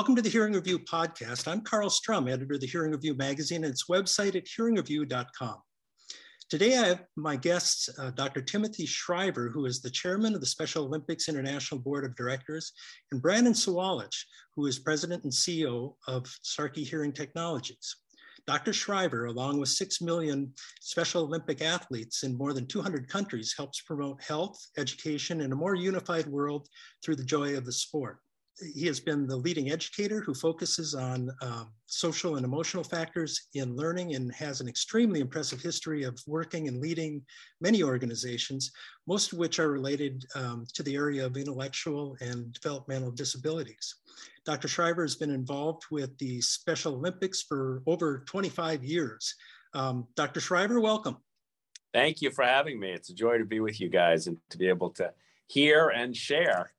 Welcome 0.00 0.16
to 0.16 0.22
the 0.22 0.30
Hearing 0.30 0.54
Review 0.54 0.78
podcast. 0.78 1.46
I'm 1.46 1.60
Karl 1.60 1.90
Strom, 1.90 2.26
editor 2.26 2.54
of 2.54 2.62
the 2.62 2.66
Hearing 2.66 2.92
Review 2.92 3.14
magazine 3.14 3.64
and 3.64 3.70
its 3.70 3.84
website 3.84 4.34
at 4.34 4.46
hearingreview.com. 4.46 5.56
Today, 6.48 6.78
I 6.78 6.86
have 6.86 7.04
my 7.18 7.36
guests, 7.36 7.90
uh, 7.98 8.10
Dr. 8.12 8.40
Timothy 8.40 8.86
Shriver, 8.86 9.50
who 9.50 9.66
is 9.66 9.82
the 9.82 9.90
chairman 9.90 10.34
of 10.34 10.40
the 10.40 10.46
Special 10.46 10.86
Olympics 10.86 11.28
International 11.28 11.78
Board 11.78 12.06
of 12.06 12.16
Directors, 12.16 12.72
and 13.12 13.20
Brandon 13.20 13.52
Sawalich, 13.52 14.24
who 14.56 14.64
is 14.64 14.78
president 14.78 15.24
and 15.24 15.32
CEO 15.34 15.96
of 16.08 16.26
Starkey 16.40 16.82
Hearing 16.82 17.12
Technologies. 17.12 17.96
Dr. 18.46 18.72
Shriver, 18.72 19.26
along 19.26 19.60
with 19.60 19.68
6 19.68 20.00
million 20.00 20.54
Special 20.80 21.24
Olympic 21.24 21.60
athletes 21.60 22.22
in 22.22 22.38
more 22.38 22.54
than 22.54 22.66
200 22.66 23.06
countries, 23.06 23.52
helps 23.54 23.82
promote 23.82 24.22
health, 24.22 24.58
education, 24.78 25.42
and 25.42 25.52
a 25.52 25.56
more 25.56 25.74
unified 25.74 26.26
world 26.26 26.68
through 27.04 27.16
the 27.16 27.22
joy 27.22 27.54
of 27.54 27.66
the 27.66 27.72
sport 27.72 28.20
he 28.74 28.86
has 28.86 29.00
been 29.00 29.26
the 29.26 29.36
leading 29.36 29.70
educator 29.70 30.20
who 30.20 30.34
focuses 30.34 30.94
on 30.94 31.30
um, 31.42 31.70
social 31.86 32.36
and 32.36 32.44
emotional 32.44 32.84
factors 32.84 33.48
in 33.54 33.76
learning 33.76 34.14
and 34.14 34.32
has 34.34 34.60
an 34.60 34.68
extremely 34.68 35.20
impressive 35.20 35.60
history 35.60 36.04
of 36.04 36.18
working 36.26 36.68
and 36.68 36.80
leading 36.80 37.22
many 37.60 37.82
organizations, 37.82 38.70
most 39.06 39.32
of 39.32 39.38
which 39.38 39.58
are 39.58 39.70
related 39.70 40.24
um, 40.34 40.66
to 40.74 40.82
the 40.82 40.94
area 40.94 41.24
of 41.24 41.36
intellectual 41.36 42.16
and 42.20 42.52
developmental 42.52 43.10
disabilities. 43.10 43.96
Dr. 44.44 44.68
Shriver 44.68 45.02
has 45.02 45.16
been 45.16 45.30
involved 45.30 45.84
with 45.90 46.16
the 46.18 46.40
Special 46.40 46.94
Olympics 46.94 47.42
for 47.42 47.82
over 47.86 48.24
25 48.26 48.84
years. 48.84 49.34
Um, 49.74 50.06
Dr. 50.16 50.40
Shriver, 50.40 50.80
welcome. 50.80 51.16
Thank 51.92 52.22
you 52.22 52.30
for 52.30 52.44
having 52.44 52.78
me. 52.78 52.92
It's 52.92 53.10
a 53.10 53.14
joy 53.14 53.38
to 53.38 53.44
be 53.44 53.60
with 53.60 53.80
you 53.80 53.88
guys 53.88 54.26
and 54.26 54.38
to 54.50 54.58
be 54.58 54.68
able 54.68 54.90
to 54.90 55.12
hear 55.48 55.88
and 55.88 56.16
share 56.16 56.72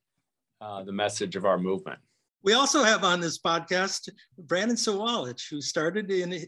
uh, 0.62 0.84
the 0.84 0.92
message 0.92 1.36
of 1.36 1.46
our 1.46 1.58
movement. 1.58 2.00
We 2.44 2.54
also 2.54 2.82
have 2.82 3.04
on 3.04 3.20
this 3.20 3.38
podcast 3.38 4.10
Brandon 4.40 4.76
Sawalich, 4.76 5.48
who 5.50 5.62
started 5.62 6.10
in 6.10 6.44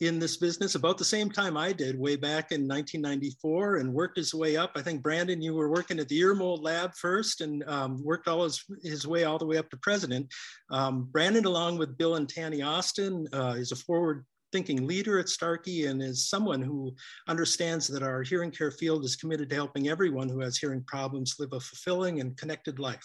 in 0.00 0.18
this 0.18 0.36
business 0.36 0.74
about 0.74 0.98
the 0.98 1.06
same 1.06 1.30
time 1.30 1.56
I 1.56 1.72
did, 1.72 1.98
way 1.98 2.16
back 2.16 2.52
in 2.52 2.68
1994, 2.68 3.76
and 3.76 3.94
worked 3.94 4.18
his 4.18 4.34
way 4.34 4.58
up. 4.58 4.72
I 4.76 4.82
think 4.82 5.02
Brandon, 5.02 5.40
you 5.40 5.54
were 5.54 5.70
working 5.70 5.98
at 6.00 6.08
the 6.08 6.18
ear 6.18 6.34
mold 6.34 6.62
lab 6.62 6.94
first, 6.94 7.40
and 7.40 7.64
um, 7.66 8.04
worked 8.04 8.28
all 8.28 8.44
his, 8.44 8.62
his 8.82 9.06
way 9.06 9.24
all 9.24 9.38
the 9.38 9.46
way 9.46 9.56
up 9.56 9.70
to 9.70 9.78
president. 9.78 10.26
Um, 10.70 11.08
Brandon, 11.10 11.46
along 11.46 11.78
with 11.78 11.96
Bill 11.96 12.16
and 12.16 12.28
Tani 12.28 12.60
Austin, 12.60 13.26
uh, 13.32 13.54
is 13.56 13.72
a 13.72 13.76
forward 13.76 14.26
thinking 14.52 14.86
leader 14.86 15.18
at 15.18 15.28
Starkey 15.28 15.86
and 15.86 16.02
is 16.02 16.28
someone 16.28 16.62
who 16.62 16.94
understands 17.26 17.86
that 17.88 18.02
our 18.02 18.22
hearing 18.22 18.50
care 18.50 18.70
field 18.70 19.04
is 19.04 19.16
committed 19.16 19.50
to 19.50 19.54
helping 19.54 19.88
everyone 19.88 20.28
who 20.28 20.40
has 20.40 20.56
hearing 20.56 20.82
problems 20.86 21.36
live 21.38 21.52
a 21.52 21.60
fulfilling 21.60 22.20
and 22.20 22.36
connected 22.36 22.78
life. 22.78 23.04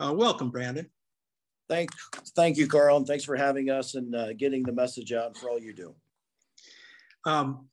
Uh, 0.00 0.12
welcome, 0.12 0.50
Brandon. 0.50 0.88
Thank, 1.68 1.90
thank 2.36 2.56
you, 2.56 2.66
Karl, 2.66 2.96
and 2.96 3.06
thanks 3.06 3.24
for 3.24 3.36
having 3.36 3.68
us 3.68 3.94
and 3.94 4.14
uh, 4.14 4.32
getting 4.32 4.62
the 4.62 4.72
message 4.72 5.12
out 5.12 5.36
for 5.36 5.50
all 5.50 5.58
you 5.58 5.72
do. 5.72 5.94
Um, 7.26 7.68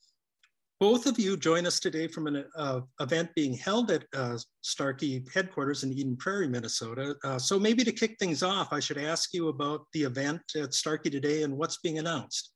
both 0.80 1.06
of 1.06 1.18
you 1.18 1.38
join 1.38 1.66
us 1.66 1.80
today 1.80 2.08
from 2.08 2.28
an 2.28 2.46
uh, 2.58 2.82
event 3.00 3.30
being 3.36 3.54
held 3.54 3.92
at 3.92 4.04
uh, 4.14 4.38
Starkey 4.62 5.24
headquarters 5.34 5.84
in 5.84 5.94
Eden 5.94 6.18
Prairie, 6.18 6.50
Minnesota. 6.50 7.16
Uh, 7.24 7.40
so 7.40 7.58
maybe 7.58 7.84
to 7.84 7.94
kick 7.94 8.18
things 8.20 8.44
off, 8.44 8.74
I 8.74 8.82
should 8.82 8.98
ask 8.98 9.34
you 9.34 9.48
about 9.48 9.86
the 9.94 10.04
event 10.04 10.42
at 10.56 10.74
Starkey 10.74 11.10
today 11.10 11.44
and 11.44 11.56
what's 11.56 11.78
being 11.78 12.00
announced. 12.00 12.52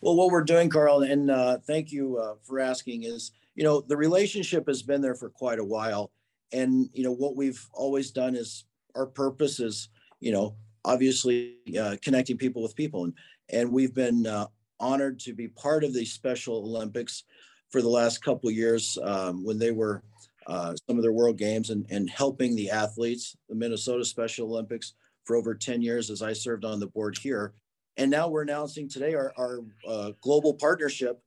Well, 0.00 0.16
what 0.16 0.30
we're 0.30 0.44
doing, 0.44 0.70
Karl, 0.70 1.02
and 1.02 1.30
uh, 1.30 1.58
thank 1.66 1.92
you 1.92 2.16
uh, 2.18 2.34
for 2.44 2.60
asking, 2.60 3.02
is 3.02 3.32
you 3.54 3.64
know 3.64 3.80
the 3.80 3.96
relationship 3.96 4.66
has 4.68 4.82
been 4.82 5.02
there 5.02 5.14
for 5.14 5.28
quite 5.28 5.58
a 5.58 5.64
while, 5.64 6.12
and 6.52 6.88
you 6.92 7.02
know 7.02 7.12
what 7.12 7.36
we've 7.36 7.62
always 7.74 8.10
done 8.10 8.34
is 8.34 8.64
our 8.96 9.06
purpose 9.06 9.60
is, 9.60 9.88
you 10.20 10.32
know, 10.32 10.56
obviously 10.84 11.56
uh, 11.78 11.96
connecting 12.02 12.38
people 12.38 12.62
with 12.62 12.74
people. 12.74 13.04
And, 13.04 13.14
and 13.50 13.70
we've 13.70 13.94
been 13.94 14.26
uh, 14.26 14.46
honored 14.80 15.20
to 15.20 15.32
be 15.32 15.48
part 15.48 15.84
of 15.84 15.92
the 15.92 16.04
Special 16.04 16.56
Olympics 16.56 17.24
for 17.70 17.82
the 17.82 17.88
last 17.88 18.22
couple 18.22 18.48
of 18.48 18.54
years 18.54 18.98
um, 19.02 19.44
when 19.44 19.58
they 19.58 19.72
were 19.72 20.02
uh, 20.46 20.74
some 20.86 20.96
of 20.96 21.02
their 21.02 21.12
world 21.12 21.36
games 21.36 21.70
and, 21.70 21.84
and 21.90 22.08
helping 22.08 22.54
the 22.54 22.70
athletes, 22.70 23.36
the 23.48 23.54
Minnesota 23.54 24.04
Special 24.04 24.46
Olympics 24.46 24.94
for 25.24 25.34
over 25.36 25.54
10 25.54 25.82
years 25.82 26.08
as 26.08 26.22
I 26.22 26.32
served 26.32 26.64
on 26.64 26.78
the 26.78 26.86
board 26.86 27.18
here. 27.18 27.52
And 27.96 28.10
now 28.10 28.28
we're 28.28 28.42
announcing 28.42 28.88
today 28.88 29.14
our, 29.14 29.32
our 29.36 29.60
uh, 29.88 30.12
global 30.20 30.54
partnership 30.54 31.20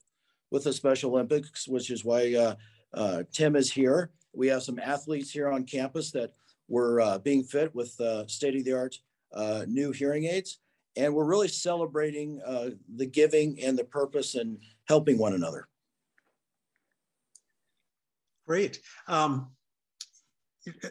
with 0.51 0.63
the 0.63 0.73
Special 0.73 1.11
Olympics, 1.11 1.67
which 1.67 1.91
is 1.91 2.05
why 2.05 2.33
uh, 2.33 2.55
uh, 2.93 3.23
Tim 3.33 3.55
is 3.55 3.71
here. 3.71 4.11
We 4.33 4.47
have 4.47 4.63
some 4.63 4.79
athletes 4.79 5.31
here 5.31 5.49
on 5.49 5.65
campus 5.65 6.11
that 6.11 6.33
we're 6.69 7.01
uh, 7.01 7.17
being 7.17 7.43
fit 7.43 7.73
with 7.75 7.99
uh, 7.99 8.25
state 8.27 8.55
of 8.55 8.63
the 8.63 8.73
art 8.73 8.95
uh, 9.33 9.65
new 9.67 9.91
hearing 9.91 10.25
aids. 10.25 10.59
And 10.95 11.13
we're 11.13 11.25
really 11.25 11.47
celebrating 11.47 12.41
uh, 12.45 12.69
the 12.95 13.05
giving 13.05 13.61
and 13.63 13.77
the 13.77 13.83
purpose 13.83 14.35
and 14.35 14.57
helping 14.87 15.17
one 15.17 15.33
another. 15.33 15.67
Great. 18.47 18.79
Um, 19.07 19.51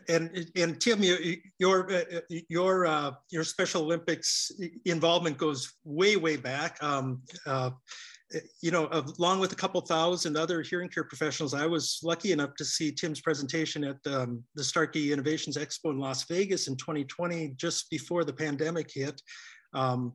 and 0.08 0.50
and 0.56 0.80
Tim, 0.80 1.02
your 1.02 1.18
your 2.48 2.86
uh, 2.86 3.12
your 3.30 3.44
Special 3.44 3.82
Olympics 3.82 4.50
involvement 4.84 5.36
goes 5.36 5.74
way 5.84 6.16
way 6.16 6.36
back. 6.36 6.82
Um, 6.82 7.22
uh, 7.46 7.70
you 8.60 8.70
know, 8.70 8.88
along 9.18 9.40
with 9.40 9.52
a 9.52 9.56
couple 9.56 9.80
thousand 9.80 10.36
other 10.36 10.62
hearing 10.62 10.88
care 10.88 11.04
professionals, 11.04 11.54
I 11.54 11.66
was 11.66 12.00
lucky 12.02 12.32
enough 12.32 12.54
to 12.56 12.64
see 12.64 12.92
Tim's 12.92 13.20
presentation 13.20 13.84
at 13.84 13.96
um, 14.06 14.42
the 14.54 14.64
Starkey 14.64 15.12
Innovations 15.12 15.56
Expo 15.56 15.90
in 15.90 15.98
Las 15.98 16.24
Vegas 16.24 16.68
in 16.68 16.76
2020, 16.76 17.54
just 17.56 17.88
before 17.90 18.24
the 18.24 18.32
pandemic 18.32 18.90
hit. 18.92 19.20
Um, 19.74 20.12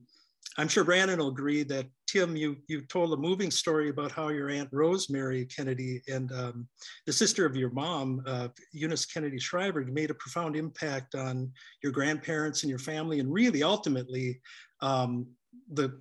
I'm 0.58 0.68
sure 0.68 0.84
Brandon 0.84 1.18
will 1.18 1.30
agree 1.30 1.64
that 1.64 1.88
Tim, 2.08 2.36
you 2.36 2.58
you 2.68 2.82
told 2.82 3.12
a 3.12 3.18
moving 3.18 3.50
story 3.50 3.90
about 3.90 4.12
how 4.12 4.30
your 4.30 4.52
aunt 4.52 4.70
Rosemary 4.72 5.46
Kennedy 5.46 6.04
and 6.08 6.32
um, 6.32 6.68
the 7.08 7.14
sister 7.14 7.44
of 7.48 7.56
your 7.56 7.72
mom, 7.72 8.22
uh, 8.28 8.50
Eunice 8.72 9.08
Kennedy 9.08 9.40
Shriver, 9.40 9.84
made 9.86 10.12
a 10.12 10.16
profound 10.16 10.56
impact 10.56 11.16
on 11.16 11.52
your 11.82 11.92
grandparents 11.92 12.62
and 12.62 12.70
your 12.70 12.78
family, 12.78 13.20
and 13.20 13.34
really 13.34 13.64
ultimately 13.64 14.40
um, 14.82 15.26
the 15.72 16.00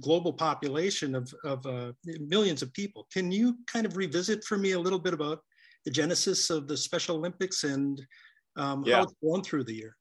global 0.00 0.32
population 0.32 1.14
of, 1.14 1.32
of 1.44 1.66
uh, 1.66 1.92
millions 2.20 2.62
of 2.62 2.72
people. 2.72 3.06
Can 3.12 3.30
you 3.30 3.56
kind 3.66 3.86
of 3.86 3.96
revisit 3.96 4.44
for 4.44 4.56
me 4.56 4.72
a 4.72 4.78
little 4.78 4.98
bit 4.98 5.14
about 5.14 5.40
the 5.84 5.90
genesis 5.90 6.50
of 6.50 6.68
the 6.68 6.76
Special 6.76 7.16
Olympics 7.16 7.64
and 7.64 8.00
um, 8.56 8.84
yeah. 8.86 8.96
how 8.96 9.02
it's 9.04 9.14
gone 9.22 9.42
through 9.42 9.64
the 9.64 9.74
year? 9.74 9.96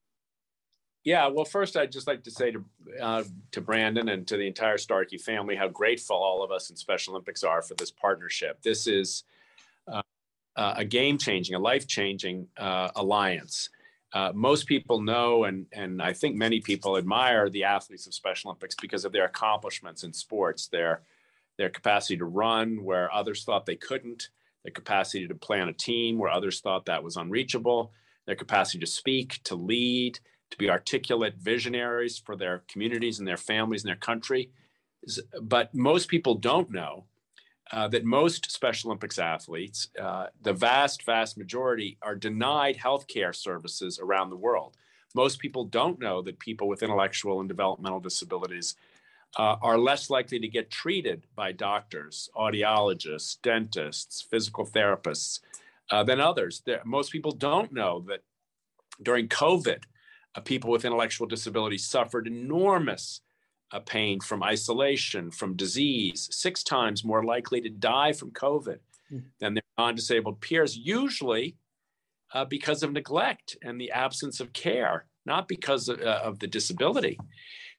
Yeah, 1.05 1.27
well, 1.27 1.45
first 1.45 1.77
I'd 1.77 1.91
just 1.91 2.07
like 2.07 2.23
to 2.23 2.31
say 2.31 2.51
to 2.51 2.65
uh, 3.01 3.23
to 3.51 3.61
Brandon 3.61 4.09
and 4.09 4.27
to 4.27 4.35
the 4.37 4.45
entire 4.45 4.77
Starkey 4.77 5.17
family 5.17 5.55
how 5.55 5.69
grateful 5.69 6.17
all 6.17 6.43
of 6.43 6.51
us 6.51 6.69
in 6.69 6.75
Special 6.75 7.13
Olympics 7.13 7.43
are 7.43 7.61
for 7.61 7.73
this 7.75 7.89
partnership. 7.89 8.61
This 8.61 8.85
is 8.85 9.23
uh, 9.87 10.73
a 10.75 10.83
game 10.83 11.17
changing, 11.17 11.55
a 11.55 11.59
life 11.59 11.87
changing 11.87 12.47
uh, 12.57 12.89
alliance 12.97 13.69
uh, 14.13 14.31
most 14.33 14.67
people 14.67 15.01
know, 15.01 15.43
and 15.43 15.67
and 15.71 16.01
I 16.01 16.13
think 16.13 16.35
many 16.35 16.59
people 16.61 16.97
admire 16.97 17.49
the 17.49 17.63
athletes 17.63 18.07
of 18.07 18.13
Special 18.13 18.49
Olympics 18.49 18.75
because 18.81 19.05
of 19.05 19.11
their 19.11 19.25
accomplishments 19.25 20.03
in 20.03 20.13
sports, 20.13 20.67
their 20.67 21.03
their 21.57 21.69
capacity 21.69 22.17
to 22.17 22.25
run 22.25 22.83
where 22.83 23.13
others 23.13 23.43
thought 23.43 23.65
they 23.65 23.75
couldn't, 23.75 24.29
their 24.63 24.71
capacity 24.71 25.27
to 25.27 25.35
plan 25.35 25.67
a 25.67 25.73
team 25.73 26.17
where 26.17 26.31
others 26.31 26.59
thought 26.61 26.85
that 26.85 27.03
was 27.03 27.17
unreachable, 27.17 27.91
their 28.25 28.35
capacity 28.35 28.79
to 28.79 28.87
speak, 28.87 29.39
to 29.43 29.55
lead, 29.55 30.19
to 30.51 30.57
be 30.57 30.69
articulate 30.69 31.35
visionaries 31.37 32.17
for 32.17 32.35
their 32.35 32.63
communities 32.67 33.19
and 33.19 33.27
their 33.27 33.37
families 33.37 33.83
and 33.83 33.89
their 33.89 33.95
country. 33.95 34.49
But 35.41 35.73
most 35.75 36.07
people 36.07 36.35
don't 36.35 36.71
know 36.71 37.05
uh, 37.71 37.87
that 37.87 38.03
most 38.03 38.51
Special 38.51 38.89
Olympics 38.89 39.19
athletes, 39.19 39.89
uh, 40.01 40.27
the 40.41 40.53
vast, 40.53 41.05
vast 41.05 41.37
majority, 41.37 41.97
are 42.01 42.15
denied 42.15 42.77
health 42.77 43.07
care 43.07 43.33
services 43.33 43.99
around 43.99 44.29
the 44.29 44.35
world. 44.35 44.75
Most 45.15 45.39
people 45.39 45.65
don't 45.65 45.99
know 45.99 46.21
that 46.21 46.39
people 46.39 46.67
with 46.67 46.83
intellectual 46.83 47.39
and 47.39 47.49
developmental 47.49 47.99
disabilities 47.99 48.75
uh, 49.37 49.55
are 49.61 49.77
less 49.77 50.09
likely 50.09 50.39
to 50.39 50.47
get 50.47 50.71
treated 50.71 51.25
by 51.35 51.51
doctors, 51.51 52.29
audiologists, 52.35 53.39
dentists, 53.41 54.21
physical 54.21 54.65
therapists 54.65 55.39
uh, 55.91 56.03
than 56.03 56.19
others. 56.19 56.61
There, 56.65 56.81
most 56.85 57.11
people 57.11 57.31
don't 57.31 57.71
know 57.71 58.03
that 58.07 58.23
during 59.01 59.27
COVID, 59.27 59.83
uh, 60.35 60.41
people 60.41 60.71
with 60.71 60.85
intellectual 60.85 61.27
disabilities 61.27 61.85
suffered 61.85 62.27
enormous 62.27 63.21
a 63.71 63.79
pain 63.79 64.19
from 64.19 64.43
isolation, 64.43 65.31
from 65.31 65.55
disease, 65.55 66.27
six 66.31 66.63
times 66.63 67.03
more 67.03 67.23
likely 67.23 67.61
to 67.61 67.69
die 67.69 68.13
from 68.13 68.31
COVID 68.31 68.79
mm. 69.11 69.23
than 69.39 69.53
their 69.53 69.63
non 69.77 69.95
disabled 69.95 70.41
peers, 70.41 70.77
usually 70.77 71.55
uh, 72.33 72.45
because 72.45 72.83
of 72.83 72.91
neglect 72.91 73.57
and 73.63 73.79
the 73.79 73.91
absence 73.91 74.39
of 74.39 74.53
care, 74.53 75.05
not 75.25 75.47
because 75.47 75.89
of, 75.89 76.01
uh, 76.01 76.21
of 76.23 76.39
the 76.39 76.47
disability. 76.47 77.17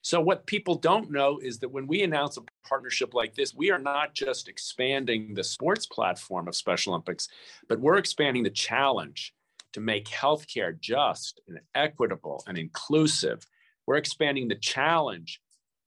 So, 0.02 0.20
what 0.20 0.46
people 0.46 0.76
don't 0.76 1.10
know 1.10 1.38
is 1.42 1.58
that 1.58 1.68
when 1.68 1.86
we 1.86 2.02
announce 2.02 2.38
a 2.38 2.42
partnership 2.66 3.12
like 3.12 3.34
this, 3.34 3.54
we 3.54 3.70
are 3.70 3.78
not 3.78 4.14
just 4.14 4.48
expanding 4.48 5.34
the 5.34 5.44
sports 5.44 5.86
platform 5.86 6.48
of 6.48 6.56
Special 6.56 6.94
Olympics, 6.94 7.28
but 7.68 7.80
we're 7.80 7.98
expanding 7.98 8.42
the 8.42 8.50
challenge 8.50 9.34
to 9.72 9.80
make 9.80 10.06
healthcare 10.06 10.78
just 10.78 11.40
and 11.48 11.60
equitable 11.74 12.42
and 12.46 12.58
inclusive 12.58 13.46
We're 13.86 13.96
expanding 13.96 14.48
the 14.48 14.56
challenge 14.56 15.40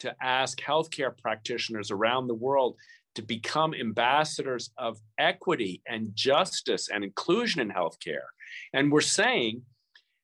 to 0.04 0.16
ask 0.22 0.60
healthcare 0.60 1.18
practitioners 1.18 1.90
around 1.92 2.28
the 2.28 2.34
world 2.34 2.76
to 3.16 3.22
become 3.22 3.74
ambassadors 3.74 4.72
of 4.78 5.00
equity 5.18 5.82
and 5.88 6.14
justice 6.14 6.90
and 6.94 7.04
inclusion 7.04 7.62
in 7.62 7.70
healthcare. 7.70 8.28
And 8.74 8.92
we're 8.92 9.02
saying 9.02 9.62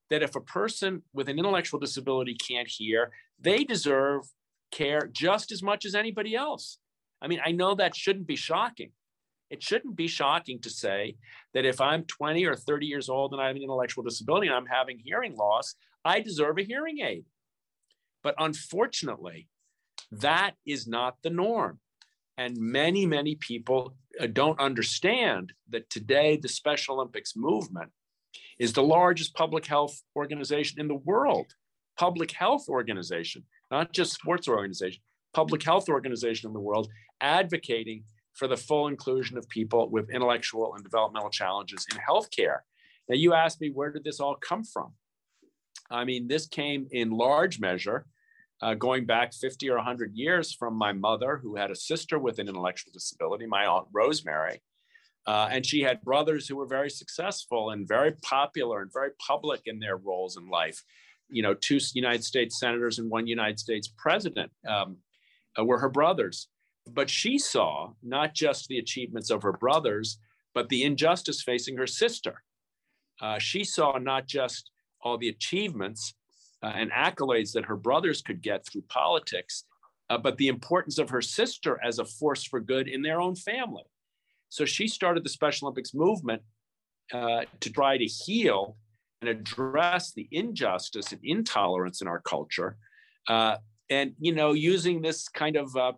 that 0.10 0.22
if 0.22 0.36
a 0.36 0.42
person 0.42 1.04
with 1.14 1.30
an 1.30 1.40
intellectual 1.40 1.80
disability 1.80 2.36
can't 2.36 2.68
hear, 2.68 3.12
they 3.40 3.64
deserve 3.64 4.24
care 4.72 5.10
just 5.12 5.52
as 5.52 5.64
much 5.64 5.86
as 5.86 5.96
anybody 5.96 6.36
else. 6.36 6.80
I 7.22 7.28
mean, 7.28 7.40
I 7.46 7.52
know 7.52 7.76
that 7.76 7.96
shouldn't 7.96 8.28
be 8.28 8.36
shocking. 8.36 8.92
It 9.50 9.64
shouldn't 9.64 9.96
be 9.96 10.08
shocking 10.08 10.60
to 10.62 10.70
say 10.70 11.16
that 11.54 11.66
if 11.66 11.80
I'm 11.80 12.04
20 12.04 12.46
or 12.46 12.56
30 12.56 12.86
years 12.86 13.10
old 13.10 13.31
and 13.31 13.42
I 13.42 13.48
have 13.48 13.56
an 13.56 13.64
intellectual 13.64 14.04
disability 14.04 14.48
and 14.48 14.56
I'm 14.56 14.66
having 14.66 15.00
hearing 15.00 15.36
loss, 15.36 15.76
I 16.04 16.20
deserve 16.20 16.58
a 16.58 16.64
hearing 16.64 17.00
aid. 17.00 17.24
But 18.24 18.36
unfortunately, 18.38 19.48
that 20.12 20.52
is 20.66 20.88
not 20.88 21.18
the 21.24 21.30
norm. 21.30 21.80
And 22.38 22.58
many, 22.58 23.06
many 23.06 23.36
people 23.36 23.96
uh, 24.20 24.28
don't 24.28 24.60
understand 24.60 25.54
that 25.70 25.90
today 25.90 26.38
the 26.38 26.48
Special 26.48 26.96
Olympics 26.96 27.36
movement 27.36 27.92
is 28.58 28.74
the 28.74 28.84
largest 28.84 29.36
public 29.36 29.66
health 29.66 30.02
organization 30.16 30.80
in 30.80 30.88
the 30.88 30.96
world. 30.96 31.54
Public 31.98 32.32
health 32.32 32.70
organization, 32.70 33.44
not 33.70 33.94
just 33.94 34.14
sports 34.14 34.48
organization, 34.48 35.02
public 35.34 35.64
health 35.64 35.90
organization 35.90 36.50
in 36.50 36.54
the 36.54 36.60
world 36.60 36.90
advocating 37.22 38.04
for 38.34 38.48
the 38.48 38.58
full 38.58 38.88
inclusion 38.88 39.38
of 39.38 39.48
people 39.50 39.90
with 39.90 40.10
intellectual 40.10 40.74
and 40.76 40.84
developmental 40.84 41.30
challenges 41.30 41.86
in 41.92 42.00
healthcare. 42.00 42.60
Now, 43.10 43.16
you 43.16 43.34
asked 43.34 43.60
me, 43.60 43.70
where 43.70 43.92
did 43.92 44.06
this 44.06 44.20
all 44.20 44.36
come 44.36 44.64
from? 44.64 44.94
I 45.92 46.06
mean, 46.06 46.28
this 46.28 46.48
came 46.48 46.88
in 46.92 47.10
large 47.10 47.60
measure 47.60 48.06
uh, 48.62 48.74
going 48.74 49.06
back 49.06 49.34
50 49.34 49.70
or 49.70 49.78
100 49.78 50.14
years 50.16 50.54
from 50.54 50.76
my 50.76 50.92
mother, 50.92 51.38
who 51.42 51.56
had 51.56 51.72
a 51.72 51.76
sister 51.76 52.20
with 52.20 52.40
an 52.40 52.48
intellectual 52.48 52.92
disability, 52.94 53.46
my 53.46 53.66
aunt 53.66 53.88
Rosemary. 53.94 54.62
Uh, 55.26 55.48
and 55.52 55.66
she 55.66 55.82
had 55.82 56.02
brothers 56.02 56.48
who 56.48 56.56
were 56.56 56.66
very 56.66 56.90
successful 56.90 57.70
and 57.70 57.88
very 57.88 58.14
popular 58.24 58.82
and 58.82 58.92
very 58.92 59.12
public 59.26 59.62
in 59.66 59.80
their 59.80 59.98
roles 59.98 60.38
in 60.38 60.50
life. 60.50 60.84
You 61.30 61.44
know, 61.44 61.54
two 61.54 61.80
United 61.94 62.24
States 62.24 62.60
senators 62.60 63.00
and 63.00 63.10
one 63.10 63.28
United 63.28 63.60
States 63.60 63.94
president 63.98 64.52
um, 64.68 64.98
uh, 65.58 65.64
were 65.64 65.80
her 65.80 65.90
brothers. 65.90 66.48
But 66.88 67.10
she 67.10 67.38
saw 67.38 67.92
not 68.02 68.34
just 68.34 68.68
the 68.68 68.80
achievements 68.80 69.30
of 69.30 69.44
her 69.44 69.54
brothers, 69.54 70.18
but 70.56 70.70
the 70.70 70.84
injustice 70.84 71.44
facing 71.44 71.78
her 71.78 71.88
sister. 71.88 72.42
Uh, 73.22 73.38
she 73.38 73.64
saw 73.64 73.98
not 73.98 74.26
just 74.28 74.72
all 75.02 75.18
the 75.18 75.30
achievements, 75.30 76.16
uh, 76.64 76.74
and 76.76 76.92
accolades 76.92 77.52
that 77.54 77.66
her 77.66 77.76
brothers 77.76 78.22
could 78.22 78.42
get 78.42 78.66
through 78.66 78.84
politics, 78.90 79.64
uh, 80.10 80.18
but 80.18 80.38
the 80.38 80.48
importance 80.48 80.98
of 80.98 81.10
her 81.10 81.22
sister 81.22 81.80
as 81.84 82.00
a 82.00 82.06
force 82.06 82.44
for 82.44 82.60
good 82.60 82.88
in 82.88 83.02
their 83.02 83.22
own 83.22 83.36
family. 83.36 83.84
So 84.50 84.66
she 84.66 84.88
started 84.88 85.24
the 85.24 85.30
Special 85.30 85.68
Olympics 85.68 85.94
movement 85.94 86.42
uh, 87.14 87.44
to 87.60 87.72
try 87.72 87.98
to 87.98 88.06
heal 88.06 88.78
and 89.22 89.30
address 89.30 90.14
the 90.14 90.28
injustice 90.32 91.12
and 91.12 91.22
intolerance 91.24 92.02
in 92.02 92.08
our 92.08 92.22
culture. 92.22 92.78
Uh, 93.28 93.58
and, 93.90 94.14
you 94.20 94.34
know, 94.34 94.54
using 94.54 95.02
this 95.02 95.28
kind 95.28 95.56
of 95.56 95.76
uh, 95.76 95.94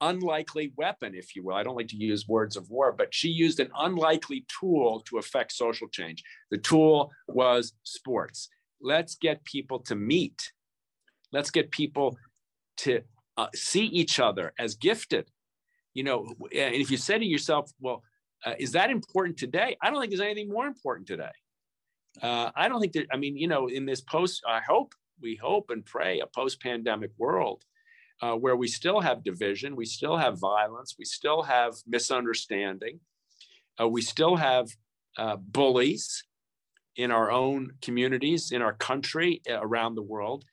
unlikely 0.00 0.72
weapon, 0.76 1.14
if 1.14 1.34
you 1.34 1.42
will. 1.44 1.54
I 1.54 1.62
don't 1.62 1.76
like 1.76 1.88
to 1.88 1.96
use 1.96 2.28
words 2.28 2.56
of 2.56 2.70
war, 2.70 2.92
but 2.92 3.14
she 3.14 3.28
used 3.28 3.60
an 3.60 3.70
unlikely 3.78 4.46
tool 4.60 5.00
to 5.06 5.18
affect 5.18 5.52
social 5.52 5.88
change. 5.88 6.22
The 6.50 6.58
tool 6.58 7.10
was 7.28 7.74
sports 7.82 8.48
let's 8.80 9.14
get 9.14 9.44
people 9.44 9.80
to 9.80 9.94
meet. 9.94 10.52
Let's 11.32 11.50
get 11.50 11.70
people 11.70 12.16
to 12.78 13.00
uh, 13.36 13.48
see 13.54 13.84
each 13.86 14.20
other 14.20 14.52
as 14.58 14.74
gifted. 14.74 15.30
You 15.94 16.04
know, 16.04 16.34
and 16.54 16.74
if 16.74 16.90
you 16.90 16.96
say 16.96 17.18
to 17.18 17.24
yourself, 17.24 17.70
well, 17.80 18.02
uh, 18.44 18.54
is 18.58 18.72
that 18.72 18.90
important 18.90 19.36
today? 19.36 19.76
I 19.82 19.90
don't 19.90 20.00
think 20.00 20.10
there's 20.10 20.20
anything 20.20 20.48
more 20.48 20.66
important 20.66 21.06
today. 21.06 21.30
Uh, 22.22 22.50
I 22.56 22.68
don't 22.68 22.80
think 22.80 22.92
that, 22.94 23.06
I 23.12 23.16
mean, 23.16 23.36
you 23.36 23.48
know, 23.48 23.68
in 23.68 23.86
this 23.86 24.00
post, 24.00 24.42
I 24.48 24.60
hope, 24.60 24.94
we 25.20 25.36
hope 25.36 25.70
and 25.70 25.84
pray 25.84 26.20
a 26.20 26.26
post 26.26 26.60
pandemic 26.60 27.10
world 27.18 27.62
uh, 28.22 28.34
where 28.34 28.56
we 28.56 28.68
still 28.68 29.00
have 29.00 29.22
division, 29.22 29.76
we 29.76 29.84
still 29.84 30.16
have 30.16 30.38
violence, 30.38 30.96
we 30.98 31.04
still 31.04 31.42
have 31.42 31.74
misunderstanding, 31.86 33.00
uh, 33.80 33.88
we 33.88 34.02
still 34.02 34.36
have 34.36 34.68
uh, 35.18 35.36
bullies, 35.36 36.24
in 36.96 37.10
our 37.10 37.30
own 37.30 37.72
communities, 37.82 38.52
in 38.52 38.62
our 38.62 38.74
country, 38.74 39.42
around 39.48 39.94
the 39.94 40.02
world. 40.02 40.44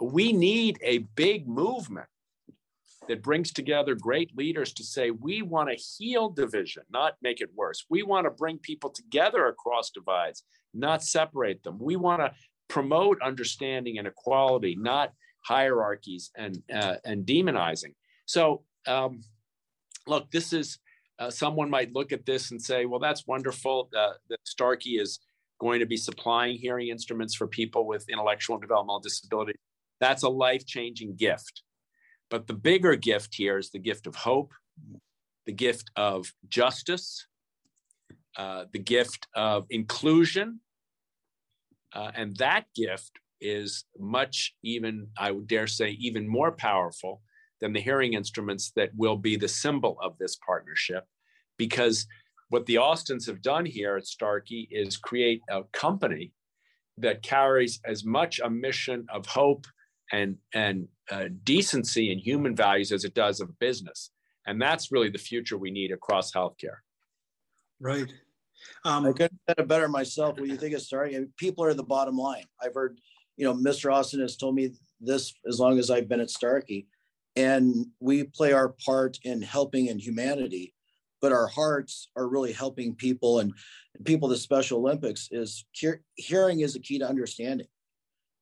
We 0.00 0.32
need 0.32 0.78
a 0.82 0.98
big 0.98 1.48
movement 1.48 2.08
that 3.08 3.22
brings 3.22 3.52
together 3.52 3.94
great 3.94 4.36
leaders 4.36 4.72
to 4.74 4.84
say, 4.84 5.10
we 5.10 5.42
want 5.42 5.70
to 5.70 5.76
heal 5.76 6.28
division, 6.28 6.82
not 6.90 7.14
make 7.22 7.40
it 7.40 7.50
worse. 7.54 7.84
We 7.88 8.02
want 8.02 8.26
to 8.26 8.30
bring 8.30 8.58
people 8.58 8.90
together 8.90 9.46
across 9.46 9.90
divides, 9.90 10.42
not 10.74 11.02
separate 11.02 11.62
them. 11.62 11.78
We 11.78 11.96
want 11.96 12.20
to 12.20 12.32
promote 12.68 13.22
understanding 13.22 13.98
and 13.98 14.08
equality, 14.08 14.76
not 14.76 15.12
hierarchies 15.44 16.30
and, 16.36 16.62
uh, 16.72 16.96
and 17.04 17.24
demonizing. 17.24 17.94
So, 18.26 18.64
um, 18.86 19.20
look, 20.06 20.30
this 20.30 20.52
is 20.52 20.78
uh, 21.18 21.30
someone 21.30 21.70
might 21.70 21.94
look 21.94 22.12
at 22.12 22.26
this 22.26 22.50
and 22.50 22.60
say, 22.60 22.84
well, 22.84 23.00
that's 23.00 23.26
wonderful. 23.26 23.88
Uh, 23.96 24.12
that 24.28 24.40
Starkey 24.44 24.98
is 24.98 25.20
going 25.58 25.80
to 25.80 25.86
be 25.86 25.96
supplying 25.96 26.56
hearing 26.56 26.88
instruments 26.88 27.34
for 27.34 27.46
people 27.46 27.86
with 27.86 28.08
intellectual 28.08 28.56
and 28.56 28.62
developmental 28.62 29.00
disability. 29.00 29.54
That's 30.00 30.22
a 30.22 30.28
life 30.28 30.66
changing 30.66 31.16
gift. 31.16 31.62
But 32.30 32.46
the 32.46 32.54
bigger 32.54 32.96
gift 32.96 33.34
here 33.34 33.56
is 33.58 33.70
the 33.70 33.78
gift 33.78 34.06
of 34.06 34.16
hope, 34.16 34.52
the 35.46 35.52
gift 35.52 35.90
of 35.96 36.32
justice, 36.48 37.26
uh, 38.36 38.64
the 38.72 38.78
gift 38.78 39.26
of 39.34 39.66
inclusion. 39.70 40.60
Uh, 41.92 42.10
and 42.14 42.36
that 42.36 42.64
gift 42.74 43.12
is 43.40 43.84
much, 43.98 44.54
even, 44.62 45.08
I 45.16 45.30
would 45.30 45.46
dare 45.46 45.66
say, 45.66 45.90
even 46.00 46.28
more 46.28 46.52
powerful 46.52 47.22
than 47.60 47.72
the 47.72 47.80
hearing 47.80 48.12
instruments 48.12 48.72
that 48.76 48.90
will 48.94 49.16
be 49.16 49.36
the 49.36 49.48
symbol 49.48 49.96
of 50.02 50.18
this 50.18 50.36
partnership 50.36 51.04
because 51.56 52.06
what 52.48 52.66
the 52.66 52.76
Austins 52.76 53.26
have 53.26 53.42
done 53.42 53.66
here 53.66 53.96
at 53.96 54.06
Starkey 54.06 54.68
is 54.70 54.96
create 54.96 55.42
a 55.50 55.62
company 55.72 56.32
that 56.98 57.22
carries 57.22 57.80
as 57.84 58.04
much 58.04 58.40
a 58.40 58.48
mission 58.48 59.06
of 59.12 59.26
hope 59.26 59.66
and 60.12 60.36
and 60.54 60.86
uh, 61.10 61.24
decency 61.44 62.12
and 62.12 62.20
human 62.20 62.54
values 62.54 62.92
as 62.92 63.04
it 63.04 63.14
does 63.14 63.40
of 63.40 63.58
business, 63.58 64.10
and 64.46 64.62
that's 64.62 64.92
really 64.92 65.10
the 65.10 65.18
future 65.18 65.58
we 65.58 65.70
need 65.70 65.90
across 65.90 66.32
healthcare. 66.32 66.78
Right. 67.80 68.10
Um, 68.84 69.06
I 69.06 69.12
couldn't 69.12 69.40
have 69.48 69.58
it 69.58 69.68
better 69.68 69.88
myself. 69.88 70.38
What 70.38 70.48
you 70.48 70.56
think 70.56 70.74
of 70.74 70.80
Starkey? 70.80 71.16
I 71.16 71.18
mean, 71.20 71.32
people 71.36 71.64
are 71.64 71.74
the 71.74 71.82
bottom 71.82 72.16
line. 72.16 72.44
I've 72.62 72.74
heard, 72.74 72.98
you 73.36 73.44
know, 73.44 73.54
Mr. 73.54 73.92
Austin 73.92 74.20
has 74.20 74.36
told 74.36 74.54
me 74.54 74.72
this 75.00 75.34
as 75.46 75.60
long 75.60 75.78
as 75.78 75.90
I've 75.90 76.08
been 76.08 76.20
at 76.20 76.30
Starkey, 76.30 76.86
and 77.34 77.86
we 78.00 78.24
play 78.24 78.52
our 78.52 78.74
part 78.84 79.18
in 79.24 79.42
helping 79.42 79.86
in 79.86 79.98
humanity 79.98 80.72
but 81.26 81.32
our 81.32 81.48
hearts 81.48 82.08
are 82.14 82.28
really 82.28 82.52
helping 82.52 82.94
people 82.94 83.40
and 83.40 83.52
people 84.04 84.28
the 84.28 84.36
special 84.36 84.78
olympics 84.78 85.28
is 85.32 85.64
hearing 86.14 86.60
is 86.60 86.76
a 86.76 86.78
key 86.78 87.00
to 87.00 87.08
understanding. 87.08 87.66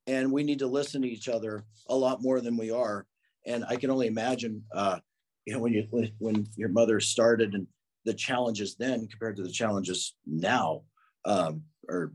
And 0.05 0.31
we 0.31 0.43
need 0.43 0.59
to 0.59 0.67
listen 0.67 1.01
to 1.01 1.07
each 1.07 1.27
other 1.27 1.65
a 1.89 1.95
lot 1.95 2.21
more 2.21 2.41
than 2.41 2.57
we 2.57 2.69
are. 2.69 3.07
And 3.47 3.65
i 3.67 3.75
can 3.75 3.89
only 3.89 4.05
imagine 4.05 4.61
uh, 4.71 4.99
you 5.47 5.53
know 5.53 5.61
when 5.61 5.73
you 5.73 5.87
when 6.19 6.45
your 6.55 6.69
mother 6.69 6.99
started 6.99 7.55
and 7.55 7.65
the 8.05 8.13
challenges 8.13 8.75
then 8.75 9.07
compared 9.07 9.35
to 9.37 9.41
the 9.41 9.57
challenges 9.61 10.15
now 10.27 10.83
um, 11.25 11.63
are 11.89 12.13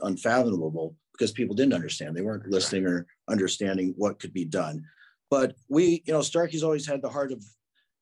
unfathomable 0.00 0.96
because 1.12 1.30
people 1.30 1.54
didn't 1.54 1.74
understand. 1.74 2.16
They 2.16 2.22
weren't 2.22 2.50
listening 2.50 2.86
or 2.86 3.06
understanding 3.28 3.94
what 3.96 4.18
could 4.18 4.32
be 4.32 4.44
done. 4.44 4.82
But 5.30 5.54
we 5.68 6.02
you 6.06 6.12
know 6.12 6.22
starkey's 6.22 6.64
always 6.64 6.88
had 6.88 7.02
the 7.02 7.08
heart 7.08 7.30
of 7.30 7.44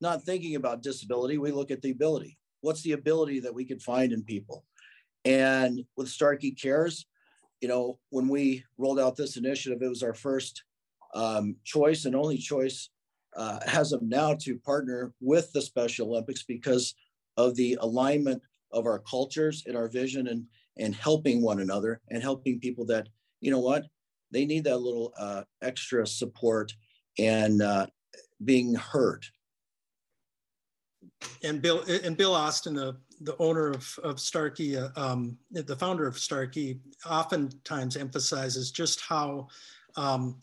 not 0.00 0.23
thinking 0.23 0.57
about 0.57 0.83
disability, 0.83 1.38
we 1.38 1.53
look 1.53 1.71
at 1.71 1.83
the 1.83 1.91
ability. 1.91 2.38
What's 2.61 2.83
the 2.83 2.93
ability 2.93 3.41
that 3.41 3.55
we 3.55 3.65
can 3.65 3.79
find 3.79 4.12
in 4.12 4.23
people? 4.23 4.65
And 5.25 5.85
with 5.97 6.09
Starkey 6.09 6.53
Cares, 6.53 7.07
you 7.61 7.69
know, 7.69 7.99
when 8.11 8.29
we 8.29 8.65
rolled 8.79 9.00
out 9.00 9.17
this 9.17 9.37
initiative, 9.37 9.83
it 9.83 9.88
was 9.88 10.03
our 10.03 10.15
first 10.15 10.62
um, 11.15 11.57
choice 11.65 12.05
and 12.05 12.15
only 12.15 12.37
choice 12.37 12.91
uh, 13.37 13.59
as 13.67 13.93
of 13.93 14.03
now 14.03 14.35
to 14.35 14.59
partner 14.59 15.12
with 15.21 15.53
the 15.53 15.62
Special 15.62 16.09
Olympics 16.09 16.43
because 16.43 16.95
of 17.37 17.55
the 17.57 17.76
alignment 17.81 18.43
of 18.73 18.87
our 18.87 18.99
cultures 19.00 19.65
and 19.67 19.76
our 19.76 19.88
vision 19.88 20.29
and 20.29 20.45
and 20.79 20.95
helping 20.95 21.41
one 21.41 21.61
another 21.61 22.00
and 22.11 22.23
helping 22.23 22.61
people 22.61 22.85
that 22.85 23.09
you 23.41 23.50
know 23.50 23.61
what 23.61 23.85
they 24.31 24.45
need 24.45 24.65
that 24.65 24.79
little 24.79 25.12
uh, 25.19 25.43
extra 25.62 26.07
support 26.07 26.73
and 27.19 27.62
uh, 27.62 27.87
being 28.45 28.75
heard 28.75 29.25
and 31.42 31.62
Bill 31.62 31.82
and 32.04 32.16
Bill 32.16 32.35
Austin, 32.35 32.75
the 32.75 32.96
the 33.20 33.37
owner 33.38 33.70
of 33.70 33.99
of 34.02 34.20
Starkey, 34.20 34.76
uh, 34.76 34.88
um, 34.96 35.38
the 35.50 35.76
founder 35.76 36.06
of 36.06 36.18
Starkey, 36.18 36.80
oftentimes 37.08 37.96
emphasizes 37.96 38.70
just 38.70 39.00
how 39.00 39.49
um, 39.96 40.37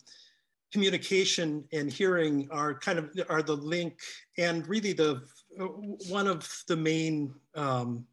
communication 0.72 1.64
and 1.72 1.92
hearing 1.92 2.48
are 2.50 2.74
kind 2.74 2.98
of 2.98 3.10
are 3.28 3.42
the 3.42 3.56
link 3.56 4.00
and 4.38 4.66
really 4.66 4.92
the 4.92 5.22
one 6.08 6.26
of 6.26 6.64
the 6.66 6.76
main 6.76 7.32
um, 7.54 8.04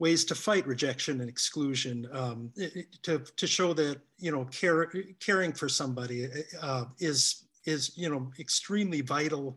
ways 0.00 0.24
to 0.24 0.34
fight 0.34 0.66
rejection 0.66 1.20
and 1.20 1.28
exclusion 1.28 2.08
um, 2.12 2.50
to, 3.02 3.18
to 3.36 3.46
show 3.46 3.72
that 3.74 4.00
you 4.18 4.32
know 4.32 4.44
care, 4.46 4.92
caring 5.20 5.52
for 5.52 5.68
somebody 5.68 6.28
uh, 6.60 6.84
is 6.98 7.44
is 7.66 7.96
you 7.96 8.08
know 8.08 8.30
extremely 8.40 9.02
vital 9.02 9.56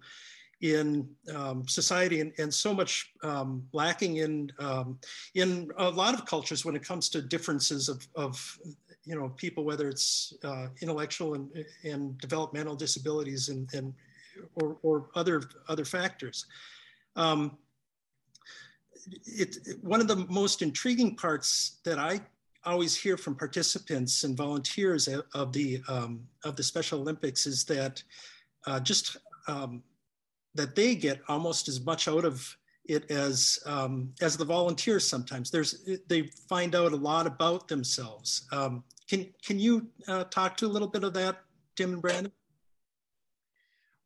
in 0.63 1.05
um, 1.35 1.67
society 1.67 2.21
and, 2.21 2.31
and 2.39 2.51
so 2.51 2.73
much 2.73 3.11
um, 3.21 3.67
lacking 3.73 4.17
in 4.17 4.49
um, 4.59 4.97
in 5.35 5.69
a 5.77 5.89
lot 5.89 6.13
of 6.13 6.25
cultures 6.25 6.63
when 6.63 6.73
it 6.73 6.83
comes 6.83 7.09
to 7.09 7.21
differences 7.21 7.89
of, 7.89 8.07
of 8.15 8.57
you 9.03 9.13
know 9.13 9.27
people 9.35 9.65
whether 9.65 9.89
it's 9.89 10.33
uh, 10.45 10.67
intellectual 10.81 11.33
and, 11.33 11.49
and 11.83 12.17
developmental 12.17 12.75
disabilities 12.75 13.49
and, 13.49 13.71
and 13.73 13.93
or, 14.55 14.77
or 14.83 15.09
other 15.15 15.43
other 15.67 15.83
factors. 15.83 16.45
Um, 17.17 17.57
it, 19.25 19.57
one 19.81 19.99
of 19.99 20.07
the 20.07 20.25
most 20.29 20.61
intriguing 20.61 21.17
parts 21.17 21.79
that 21.83 21.99
I 21.99 22.21
always 22.65 22.95
hear 22.95 23.17
from 23.17 23.35
participants 23.35 24.23
and 24.23 24.37
volunteers 24.37 25.09
of 25.33 25.51
the 25.51 25.81
um, 25.89 26.25
of 26.45 26.55
the 26.55 26.63
Special 26.63 27.01
Olympics 27.01 27.45
is 27.45 27.65
that 27.65 28.01
uh, 28.65 28.79
just 28.79 29.17
um, 29.49 29.83
that 30.55 30.75
they 30.75 30.95
get 30.95 31.21
almost 31.27 31.67
as 31.67 31.83
much 31.83 32.07
out 32.07 32.25
of 32.25 32.55
it 32.85 33.09
as 33.09 33.59
um, 33.65 34.13
as 34.21 34.37
the 34.37 34.45
volunteers. 34.45 35.07
Sometimes 35.07 35.49
there's 35.49 35.85
they 36.07 36.23
find 36.49 36.75
out 36.75 36.91
a 36.91 36.97
lot 36.97 37.27
about 37.27 37.67
themselves. 37.67 38.47
Um, 38.51 38.83
can 39.09 39.31
can 39.45 39.59
you 39.59 39.87
uh, 40.07 40.25
talk 40.25 40.57
to 40.57 40.65
a 40.65 40.67
little 40.67 40.87
bit 40.87 41.03
of 41.03 41.13
that, 41.13 41.37
Tim 41.75 41.93
and 41.93 42.01
Brandon? 42.01 42.31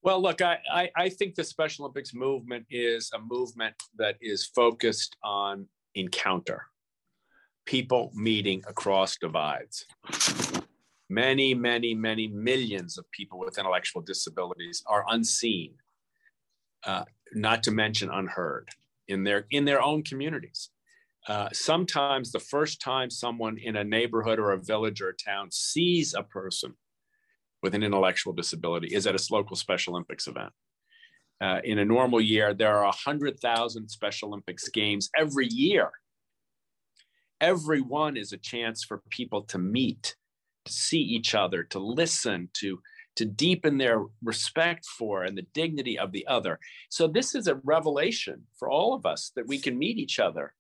Well, 0.04 0.22
look, 0.22 0.42
I, 0.42 0.60
I, 0.72 0.89
I, 0.96 1.10
think 1.10 1.36
the 1.36 1.44
Special 1.44 1.84
Olympics 1.84 2.13
movement 2.13 2.66
is 2.70 3.12
a 3.13 3.20
movement 3.20 3.75
that 3.98 4.16
is 4.22 4.46
focused 4.46 5.18
on 5.22 5.68
encounter, 5.96 6.68
people 7.66 8.12
meeting 8.13 8.63
across 8.70 9.18
divides. 9.18 9.86
Many, 11.10 11.54
many, 11.54 11.94
many 11.94 12.27
millions 12.27 12.98
of 12.98 13.10
people 13.12 13.39
with 13.39 13.58
intellectual 13.58 14.01
disabilities 14.01 14.84
are 14.88 15.04
unseen, 15.10 15.74
uh, 16.88 17.03
not 17.34 17.62
to 17.63 17.72
mention 17.72 18.10
unheard 18.10 18.70
in 19.08 19.24
their 19.24 19.46
in 19.51 19.65
their 19.65 19.82
own 19.82 20.03
communities. 20.03 20.70
Uh, 21.27 21.50
sometimes 21.51 22.32
the 22.32 22.39
first 22.39 22.82
time 22.82 23.10
someone 23.10 23.58
in 23.58 23.75
a 23.75 23.84
neighborhood 23.84 24.39
or 24.39 24.53
a 24.53 24.58
village 24.58 25.01
or 25.01 25.10
a 25.10 25.15
town 25.15 25.50
sees 25.51 26.13
a 26.13 26.24
person 26.24 26.74
with 27.62 27.75
an 27.75 27.84
intellectual 27.84 28.32
disability 28.32 28.88
is 28.96 29.06
at 29.06 29.15
a 29.15 29.34
local 29.34 29.58
Special 29.58 29.94
Olympics 29.94 30.27
event. 30.27 30.53
Uh, 31.41 31.60
in 31.63 31.79
a 31.79 31.86
normal 31.86 32.22
year, 32.22 32.53
there 32.53 32.77
are 32.77 32.86
100,000 32.86 33.89
Special 33.89 34.29
Olympics 34.29 34.70
games 34.70 35.10
every 35.17 35.48
year. 35.48 35.91
Every 37.41 37.82
one 37.82 38.15
is 38.15 38.32
a 38.32 38.38
chance 38.38 38.84
for 38.84 39.03
people 39.10 39.44
to 39.44 39.58
meet, 39.58 40.15
to 40.65 40.72
see 40.72 41.01
each 41.01 41.36
other, 41.36 41.63
to 41.65 41.79
listen, 41.79 42.50
to, 42.53 42.79
to 43.18 43.26
deepen 43.26 43.78
their 43.78 44.04
respect 44.24 44.86
for 44.86 45.24
and 45.24 45.38
the 45.38 45.48
dignity 45.54 45.98
of 46.00 46.12
the 46.12 46.26
other. 46.28 46.60
So, 46.90 47.08
this 47.08 47.36
is 47.36 47.48
a 47.48 47.56
revelation 47.64 48.44
for 48.58 48.70
all 48.70 48.94
of 48.94 49.06
us 49.06 49.32
that 49.36 49.48
we 49.48 49.58
can 49.58 49.78
meet 49.78 49.98
each 49.98 50.20
other 50.20 50.54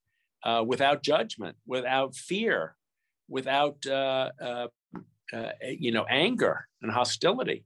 uh, 0.43 0.63
without 0.65 1.03
judgment, 1.03 1.55
without 1.65 2.15
fear, 2.15 2.75
without 3.29 3.85
uh, 3.85 4.29
uh 4.41 4.67
uh, 5.33 5.49
you 5.67 5.91
know, 5.91 6.05
anger 6.09 6.69
and 6.81 6.89
hostility. 6.89 7.65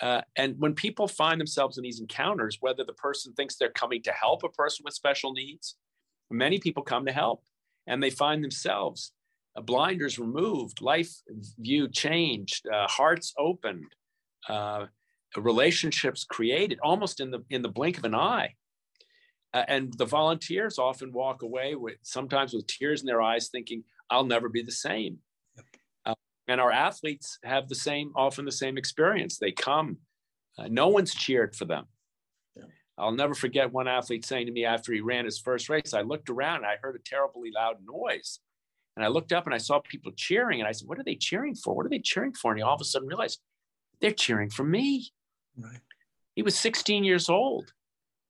Uh, 0.00 0.22
and 0.36 0.54
when 0.58 0.72
people 0.72 1.06
find 1.06 1.38
themselves 1.38 1.76
in 1.76 1.82
these 1.82 2.00
encounters, 2.00 2.56
whether 2.60 2.82
the 2.82 2.94
person 2.94 3.34
thinks 3.34 3.56
they're 3.56 3.68
coming 3.68 4.02
to 4.02 4.10
help 4.10 4.42
a 4.42 4.48
person 4.48 4.82
with 4.86 4.94
special 4.94 5.34
needs, 5.34 5.76
many 6.30 6.58
people 6.58 6.82
come 6.82 7.04
to 7.04 7.12
help 7.12 7.44
and 7.86 8.02
they 8.02 8.08
find 8.08 8.42
themselves 8.42 9.12
uh, 9.54 9.60
blinders 9.60 10.18
removed, 10.18 10.80
life 10.80 11.12
view 11.58 11.88
changed, 11.88 12.66
hearts 12.72 13.34
opened, 13.38 13.94
uh, 14.48 14.86
relationships 15.36 16.24
created 16.24 16.78
almost 16.82 17.20
in 17.20 17.30
the 17.30 17.44
in 17.50 17.62
the 17.62 17.68
blink 17.68 17.98
of 17.98 18.04
an 18.04 18.14
eye. 18.14 18.54
Uh, 19.52 19.64
and 19.68 19.94
the 19.94 20.04
volunteers 20.04 20.78
often 20.78 21.12
walk 21.12 21.42
away 21.42 21.76
with 21.76 21.96
sometimes 22.02 22.52
with 22.52 22.66
tears 22.66 23.00
in 23.00 23.06
their 23.06 23.22
eyes, 23.22 23.48
thinking, 23.48 23.84
"I'll 24.10 24.24
never 24.24 24.48
be 24.48 24.62
the 24.62 24.72
same." 24.72 25.18
and 26.46 26.60
our 26.60 26.70
athletes 26.70 27.38
have 27.42 27.68
the 27.68 27.74
same 27.74 28.12
often 28.14 28.44
the 28.44 28.52
same 28.52 28.76
experience. 28.76 29.38
They 29.38 29.52
come 29.52 29.98
uh, 30.58 30.68
no 30.68 30.88
one's 30.88 31.14
cheered 31.14 31.56
for 31.56 31.64
them. 31.64 31.86
I'll 32.96 33.12
never 33.12 33.34
forget 33.34 33.72
one 33.72 33.88
athlete 33.88 34.24
saying 34.24 34.46
to 34.46 34.52
me 34.52 34.64
after 34.64 34.92
he 34.92 35.00
ran 35.00 35.24
his 35.24 35.40
first 35.40 35.68
race 35.68 35.94
i 35.94 36.02
looked 36.02 36.30
around 36.30 36.58
and 36.58 36.66
i 36.66 36.76
heard 36.80 36.94
a 36.94 37.00
terribly 37.00 37.50
loud 37.50 37.78
noise. 37.84 38.38
And 38.96 39.04
i 39.04 39.08
looked 39.08 39.32
up 39.32 39.46
and 39.46 39.54
i 39.54 39.58
saw 39.58 39.80
people 39.80 40.12
cheering 40.16 40.60
and 40.60 40.68
i 40.68 40.72
said 40.72 40.88
what 40.88 40.98
are 40.98 41.04
they 41.04 41.16
cheering 41.16 41.54
for? 41.54 41.74
What 41.74 41.86
are 41.86 41.90
they 41.90 41.98
cheering 41.98 42.34
for? 42.34 42.52
And 42.52 42.58
he 42.58 42.62
all 42.62 42.74
of 42.74 42.80
a 42.80 42.84
sudden 42.84 43.08
realized 43.08 43.40
they're 44.00 44.10
cheering 44.10 44.50
for 44.50 44.64
me 44.64 45.10
right. 45.58 45.80
he 46.34 46.42
was 46.42 46.58
16 46.58 47.04
years 47.04 47.28
old 47.28 47.72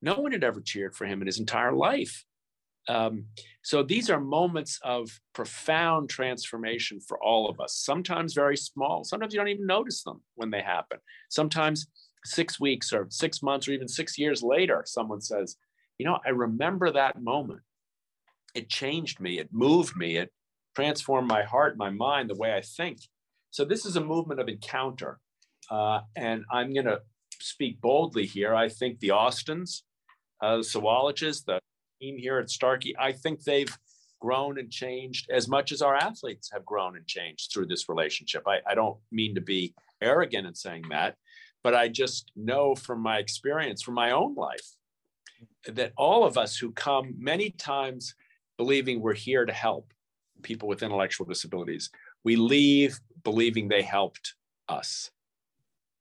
no 0.02 0.14
one 0.14 0.33
had 0.33 0.44
ever 0.44 0.61
cheered 0.61 0.94
for 0.94 1.06
him 1.06 1.21
in 1.21 1.26
his 1.26 1.38
entire 1.38 1.73
life 1.73 2.25
um, 2.88 3.26
so 3.62 3.83
these 3.83 4.11
are 4.11 4.21
moments 4.21 4.78
of 4.83 5.09
profound 5.33 6.11
transformation 6.11 7.00
for 7.00 7.23
all 7.23 7.49
of 7.49 7.61
us, 7.61 7.76
sometimes 7.76 8.35
very 8.35 8.56
small. 8.56 9.04
Sometimes 9.04 9.33
you 9.33 9.40
don't 9.40 9.49
even 9.49 9.66
notice 9.66 10.02
them 10.02 10.21
when 10.35 10.50
they 10.50 10.61
happen. 10.61 10.99
Sometimes 11.30 11.87
six 12.25 12.61
weeks 12.61 12.92
or 12.92 13.06
six 13.11 13.42
months 13.42 13.68
or 13.68 13.73
even 13.73 13.88
six 13.88 14.18
years 14.18 14.42
later, 14.42 14.83
someone 14.87 15.21
says, 15.21 15.56
You 15.99 16.06
know, 16.06 16.18
I 16.26 16.30
remember 16.30 16.90
that 16.90 17.23
moment. 17.23 17.61
It 18.54 18.68
changed 18.68 19.18
me, 19.18 19.38
it 19.38 19.49
moved 19.50 19.97
me, 19.97 20.16
it 20.16 20.30
transformed 20.76 21.28
my 21.28 21.42
heart, 21.42 21.76
my 21.76 21.90
mind, 21.90 22.30
the 22.30 22.37
way 22.37 22.54
I 22.54 22.61
think. 22.61 22.99
So 23.50 23.64
this 23.64 23.87
is 23.87 23.97
a 23.97 24.04
movement 24.04 24.40
of 24.40 24.49
encounter. 24.49 25.18
Uh, 25.71 26.00
and 26.16 26.44
I'm 26.50 26.73
going 26.73 26.87
to 26.87 27.00
speak 27.40 27.80
boldly 27.80 28.26
here. 28.26 28.54
I 28.54 28.68
think 28.68 29.00
the 29.00 29.11
Austins, 29.11 29.85
uh, 30.42 30.56
the 30.56 30.62
Sawaliches, 30.62 31.44
the 31.44 31.61
team 32.00 32.18
here 32.18 32.38
at 32.38 32.50
Starkey, 32.50 32.94
I 32.99 33.12
think 33.12 33.42
they've 33.42 33.76
grown 34.21 34.59
and 34.59 34.71
changed 34.71 35.30
as 35.30 35.49
much 35.49 35.71
as 35.73 35.83
our 35.83 35.94
athletes 35.94 36.50
have 36.52 36.64
grown 36.64 36.97
and 36.97 37.06
changed 37.06 37.52
through 37.52 37.66
this 37.66 37.88
relationship. 37.88 38.42
I, 38.47 38.61
I 38.66 38.75
don't 38.75 38.97
mean 39.12 39.35
to 39.35 39.40
be 39.40 39.75
arrogant 40.00 40.47
in 40.47 40.54
saying 40.54 40.85
that, 40.90 41.16
but 41.62 41.75
I 41.75 41.88
just 41.88 42.33
know 42.35 42.75
from 42.75 43.00
my 43.00 43.18
experience, 43.18 43.83
from 43.83 43.94
my 43.94 44.12
own 44.12 44.35
life, 44.35 44.76
that 45.66 45.92
all 45.97 46.25
of 46.25 46.38
us 46.38 46.56
who 46.56 46.73
come 46.73 47.14
many 47.18 47.50
times 47.50 48.14
believing 48.56 49.00
we're 49.00 49.14
here 49.14 49.44
to 49.44 49.52
help 49.52 49.92
people 50.42 50.68
with 50.68 50.83
intellectual 50.83 51.26
disabilities, 51.26 51.90
we 52.23 52.37
leave 52.37 52.99
believing 53.25 53.68
they 53.68 53.83
helped 53.83 54.35
us. 54.68 55.11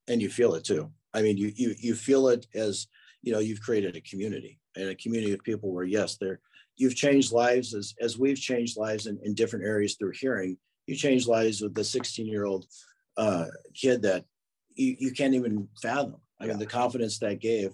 And 0.07 0.21
you 0.21 0.29
feel 0.29 0.55
it 0.55 0.63
too. 0.63 0.91
I 1.13 1.21
mean, 1.21 1.37
you 1.37 1.51
you 1.55 1.75
you 1.77 1.95
feel 1.95 2.27
it 2.29 2.47
as 2.53 2.87
you 3.21 3.31
know 3.31 3.39
you've 3.39 3.61
created 3.61 3.95
a 3.95 4.01
community 4.01 4.59
and 4.75 4.89
a 4.89 4.95
community 4.95 5.33
of 5.33 5.43
people 5.43 5.71
where 5.71 5.85
yes 5.85 6.17
they're 6.17 6.39
you've 6.75 6.95
changed 6.95 7.31
lives 7.31 7.73
as 7.73 7.93
as 8.01 8.17
we've 8.17 8.37
changed 8.37 8.77
lives 8.77 9.07
in, 9.07 9.19
in 9.23 9.33
different 9.33 9.65
areas 9.65 9.95
through 9.95 10.13
hearing. 10.13 10.57
You 10.87 10.95
changed 10.95 11.27
lives 11.27 11.61
with 11.61 11.73
the 11.73 11.83
16 11.83 12.27
year 12.27 12.45
old 12.45 12.65
uh, 13.15 13.45
kid 13.73 14.01
that 14.01 14.25
you, 14.75 14.95
you 14.99 15.11
can't 15.11 15.35
even 15.35 15.67
fathom. 15.81 16.17
I 16.39 16.47
mean 16.47 16.57
the 16.57 16.65
confidence 16.65 17.19
that 17.19 17.39
gave 17.39 17.71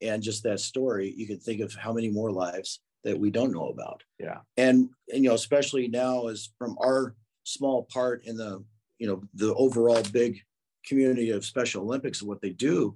and 0.00 0.22
just 0.22 0.42
that 0.44 0.60
story 0.60 1.12
you 1.16 1.26
can 1.26 1.38
think 1.38 1.60
of 1.60 1.74
how 1.74 1.92
many 1.92 2.08
more 2.08 2.32
lives 2.32 2.80
that 3.04 3.18
we 3.18 3.30
don't 3.30 3.52
know 3.52 3.68
about. 3.68 4.02
Yeah. 4.18 4.38
And, 4.56 4.90
and 5.12 5.22
you 5.22 5.28
know 5.28 5.34
especially 5.34 5.88
now 5.88 6.26
as 6.26 6.50
from 6.58 6.76
our 6.80 7.14
small 7.44 7.84
part 7.84 8.24
in 8.24 8.36
the 8.36 8.64
you 8.98 9.06
know 9.06 9.22
the 9.34 9.54
overall 9.54 10.02
big 10.12 10.40
community 10.86 11.30
of 11.30 11.44
special 11.44 11.82
olympics 11.82 12.20
and 12.20 12.28
what 12.28 12.40
they 12.40 12.50
do 12.50 12.94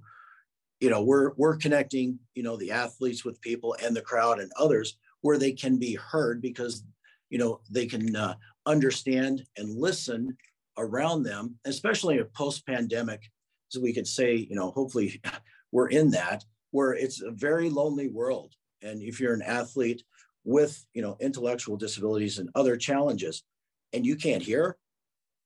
you 0.81 0.91
know 0.91 1.03
we're 1.03 1.33
we're 1.37 1.57
connecting 1.57 2.19
you 2.35 2.43
know 2.43 2.57
the 2.57 2.71
athletes 2.71 3.25
with 3.25 3.41
people 3.41 3.77
and 3.83 3.95
the 3.95 4.03
crowd 4.03 4.41
and 4.41 4.51
others 4.59 4.97
where 5.21 5.39
they 5.39 5.53
can 5.53 5.79
be 5.79 5.95
heard 5.95 6.41
because 6.43 6.85
you 7.31 7.39
know 7.39 7.61
they 7.71 7.87
can 7.87 8.15
uh, 8.17 8.35
understand 8.67 9.45
and 9.57 9.77
listen 9.77 10.37
around 10.79 11.23
them 11.23 11.55
especially 11.67 12.19
a 12.19 12.25
post-pandemic 12.25 13.23
so 13.69 13.81
we 13.81 13.93
could 13.93 14.07
say 14.07 14.35
you 14.35 14.57
know 14.57 14.71
hopefully 14.71 15.21
we're 15.73 15.89
in 15.89 16.11
that 16.11 16.45
where 16.73 16.95
it's 16.95 17.23
a 17.23 17.31
very 17.31 17.71
lonely 17.71 18.09
world. 18.09 18.55
And 18.83 19.01
if 19.01 19.21
you're 19.21 19.35
an 19.35 19.43
athlete 19.43 20.03
with 20.45 20.85
you 20.93 21.01
know 21.01 21.17
intellectual 21.21 21.77
disabilities 21.77 22.39
and 22.39 22.51
other 22.57 22.77
challenges 22.77 23.45
and 23.93 24.05
you 24.05 24.17
can't 24.17 24.43
hear 24.43 24.77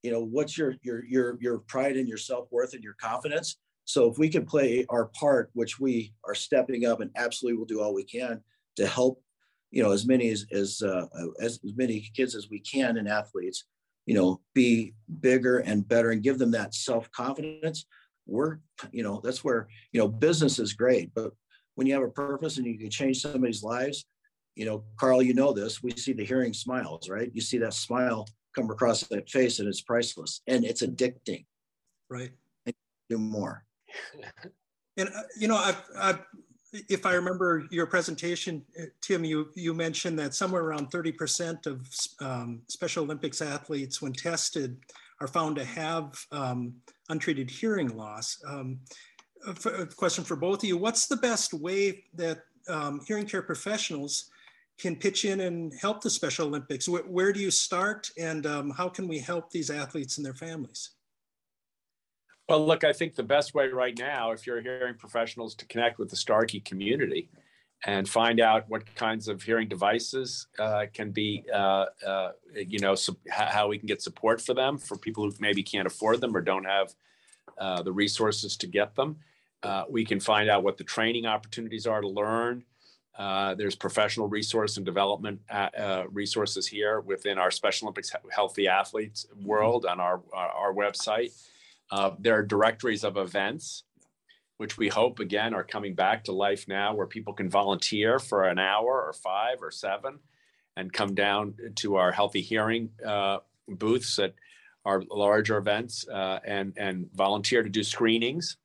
you 0.07 0.13
know 0.13 0.23
what's 0.23 0.57
your 0.57 0.75
your 0.83 1.05
your 1.05 1.37
your 1.41 1.59
pride 1.73 1.97
and 1.97 2.09
your 2.09 2.19
self-worth 2.19 2.73
and 2.75 2.83
your 2.83 2.97
confidence 3.01 3.57
so 3.87 4.11
if 4.11 4.19
we 4.19 4.29
can 4.29 4.45
play 4.45 4.85
our 4.91 5.07
part, 5.07 5.51
which 5.55 5.79
we 5.79 6.13
are 6.27 6.35
stepping 6.35 6.87
up 6.87 7.01
and 7.01 7.11
absolutely 7.17 7.57
will 7.57 7.67
do 7.67 7.81
all 7.81 7.95
we 7.95 8.05
can 8.05 8.43
to 8.77 8.87
help, 8.87 9.23
you 9.71 9.83
know, 9.83 9.93
as 9.93 10.07
many 10.07 10.29
as 10.29 10.45
as, 10.53 10.83
uh, 10.83 11.07
as, 11.41 11.61
as 11.65 11.73
many 11.77 12.05
kids 12.15 12.35
as 12.35 12.51
we 12.51 12.59
can 12.59 12.99
and 12.99 13.09
athletes, 13.09 13.65
you 14.05 14.15
know, 14.15 14.41
be 14.55 14.93
bigger 15.21 15.59
and 15.59 15.87
better 15.87 16.11
and 16.11 16.25
give 16.25 16.39
them 16.39 16.51
that 16.51 16.75
self 16.75 17.11
confidence. 17.13 17.87
we're, 18.27 18.59
you 18.91 19.05
know, 19.05 19.21
that's 19.23 19.45
where, 19.45 19.69
you 19.93 20.01
know, 20.01 20.09
business 20.09 20.59
is 20.59 20.73
great. 20.73 21.15
But 21.15 21.33
when 21.77 21.87
you 21.87 21.95
have 21.95 22.03
a 22.03 22.09
purpose 22.09 22.59
and 22.59 22.67
you 22.67 22.77
can 22.77 22.91
change 22.91 23.21
somebody's 23.21 23.63
lives, 23.63 24.05
you 24.57 24.65
know, 24.65 24.83
Karl, 24.99 25.23
you 25.23 25.33
know 25.33 25.53
this, 25.53 25.81
we 25.81 25.93
see 25.93 26.13
the 26.13 26.25
hearing 26.25 26.55
smiles, 26.55 27.09
right? 27.09 27.31
You 27.33 27.41
see 27.41 27.59
that 27.59 27.75
smile 27.75 28.27
come 28.57 28.71
across 28.71 29.03
that 29.05 29.31
face 29.31 29.59
and 29.59 29.69
it's 29.69 29.83
priceless 29.83 30.41
and 30.47 30.65
it's 30.65 30.83
addicting. 30.83 31.45
Right. 32.09 32.33
do 33.09 33.19
more. 33.19 33.65
and, 34.97 35.09
uh, 35.09 35.23
you 35.39 35.49
know, 35.49 35.57
I've, 35.57 35.83
I've, 35.97 36.21
if 36.89 37.07
I 37.07 37.15
remember 37.15 37.67
your 37.71 37.87
presentation, 37.87 38.63
uh, 38.81 38.87
Tim, 39.01 39.25
you, 39.25 39.49
you 39.55 39.75
mentioned 39.75 40.19
that 40.19 40.35
somewhere 40.35 40.63
around 40.63 40.91
30% 40.91 41.67
of 41.67 41.89
um, 42.21 42.63
Special 42.69 43.05
Olympics 43.05 43.41
athletes, 43.41 44.03
when 44.03 44.13
tested, 44.13 44.77
are 45.21 45.29
found 45.29 45.57
to 45.57 45.65
have 45.65 46.13
um, 46.33 46.75
untreated 47.09 47.51
hearing 47.51 47.97
loss. 47.97 48.39
Um, 48.47 48.81
a 49.47 49.87
question 49.87 50.25
for 50.25 50.37
both 50.37 50.63
of 50.63 50.69
you. 50.69 50.77
What's 50.77 51.07
the 51.07 51.17
best 51.17 51.55
way 51.55 52.05
that 52.15 52.41
um, 52.69 53.01
hearing 53.07 53.27
care 53.27 53.43
professionals 53.43 54.31
can 54.79 54.97
pitch 54.97 55.25
in 55.25 55.41
and 55.41 55.73
help 55.81 56.03
the 56.03 56.11
Special 56.11 56.47
Olympics? 56.47 56.89
Where, 56.89 57.03
where 57.03 57.33
do 57.33 57.41
you 57.41 57.51
start 57.51 58.11
and 58.19 58.47
um, 58.47 58.71
how 58.71 58.89
can 58.89 59.09
we 59.09 59.19
help 59.19 59.51
these 59.51 59.71
athletes 59.71 60.19
and 60.19 60.27
their 60.27 60.35
families? 60.35 60.91
Well, 62.49 62.65
look, 62.65 62.85
I 62.85 62.93
think 62.93 63.15
the 63.15 63.25
best 63.25 63.55
way 63.55 63.69
right 63.69 63.99
now, 63.99 64.31
if 64.31 64.47
you're 64.47 64.61
hearing 64.61 64.95
professionals, 64.95 65.55
to 65.57 65.67
connect 65.67 65.99
with 65.99 66.11
the 66.11 66.17
Starkey 66.17 66.61
community 66.61 67.29
and 67.85 68.09
find 68.09 68.41
out 68.41 68.65
what 68.69 68.95
kinds 68.95 69.29
of 69.29 69.43
hearing 69.43 69.69
devices 69.69 70.47
uh, 70.59 70.87
can 70.93 71.11
be, 71.11 71.45
uh, 71.53 71.87
uh, 72.07 72.33
you 72.55 72.79
know, 72.79 72.95
how 73.31 73.69
we 73.69 73.79
can 73.79 73.87
get 73.87 74.01
support 74.01 74.41
for 74.41 74.55
them 74.55 74.79
for 74.79 74.97
people 74.97 75.25
who 75.25 75.35
maybe 75.41 75.63
can't 75.63 75.87
afford 75.87 76.21
them 76.21 76.37
or 76.37 76.41
don't 76.41 76.65
have 76.65 76.95
uh, 77.59 77.83
the 77.83 77.93
resources 77.93 78.57
to 78.57 78.67
get 78.67 78.95
them. 78.95 79.17
Uh, 79.63 79.85
we 79.89 80.05
can 80.05 80.21
find 80.21 80.49
out 80.49 80.63
what 80.63 80.77
the 80.77 80.85
training 80.85 81.27
opportunities 81.27 81.87
are 81.87 82.01
to 82.01 82.09
learn. 82.09 82.65
Uh, 83.19 83.55
there's 83.55 83.75
professional 83.75 84.29
resource 84.29 84.77
and 84.77 84.85
development 84.85 85.41
resources 86.11 86.67
here 86.67 87.01
within 87.01 87.39
our 87.39 87.51
Special 87.51 87.87
Olympics 87.87 88.13
Healthy 88.31 88.69
Athletes 88.69 89.27
world 89.43 89.87
on 89.87 90.01
our, 90.01 90.21
our, 90.35 90.75
website. 90.75 91.33
there 92.21 92.35
are 92.35 92.43
directories 92.43 93.05
of 93.05 93.17
events 93.17 93.85
which 94.57 94.79
we 94.79 94.89
hope 94.89 95.21
again 95.21 95.55
are 95.55 95.65
coming 95.65 95.95
back 95.95 96.25
to 96.25 96.33
life 96.33 96.67
now, 96.69 96.95
where 96.95 97.07
people 97.07 97.33
can 97.33 97.49
volunteer 97.49 98.19
for 98.19 98.45
an 98.45 98.59
hour 98.59 99.03
or 99.05 99.13
five 99.13 99.63
or 99.63 99.71
seven 99.71 100.19
and 100.77 100.93
come 100.93 101.15
down 101.15 101.55
to 101.75 101.97
our 101.97 102.13
healthy 102.13 102.41
hearing 102.41 102.91
uh, 103.05 103.39
booths 103.69 104.19
at 104.19 104.35
our 104.85 105.03
larger 105.11 105.57
events 105.57 106.07
uh, 106.09 106.39
and, 106.47 106.73
and 106.77 107.11
volunteer 107.15 107.63
to 107.63 107.69
do 107.69 107.83
screenings, 107.83 108.57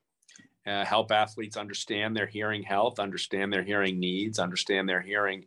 uh, 0.66 0.86
help 0.86 1.12
athletes 1.12 1.58
understand 1.58 2.16
their 2.16 2.28
hearing 2.28 2.64
health, 2.64 3.00
understand 3.00 3.52
their 3.52 3.64
hearing 3.64 4.00
needs, 4.00 4.40
understand 4.40 4.88
their 4.88 5.02
hearing 5.02 5.46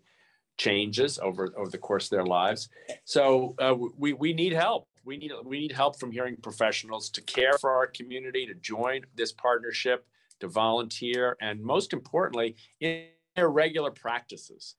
changes 0.56 1.18
over, 1.18 1.52
over 1.56 1.70
the 1.70 1.78
course 1.78 2.06
of 2.06 2.10
their 2.10 2.26
lives. 2.26 2.68
So 3.04 3.54
uh, 3.58 3.74
we, 3.96 4.12
we 4.12 4.32
need 4.32 4.52
help. 4.52 4.88
We 5.04 5.16
need, 5.16 5.32
we 5.44 5.58
need 5.58 5.72
help 5.72 6.00
from 6.00 6.12
hearing 6.12 6.36
professionals 6.36 7.10
to 7.10 7.20
care 7.20 7.58
for 7.60 7.70
our 7.70 7.86
community, 7.86 8.46
to 8.46 8.54
join 8.54 9.02
this 9.14 9.32
partnership 9.32 10.06
to 10.40 10.48
volunteer, 10.48 11.36
and 11.40 11.62
most 11.62 11.92
importantly, 11.92 12.56
in 12.80 13.04
their 13.36 13.48
regular 13.48 13.90
practices. 13.90 14.76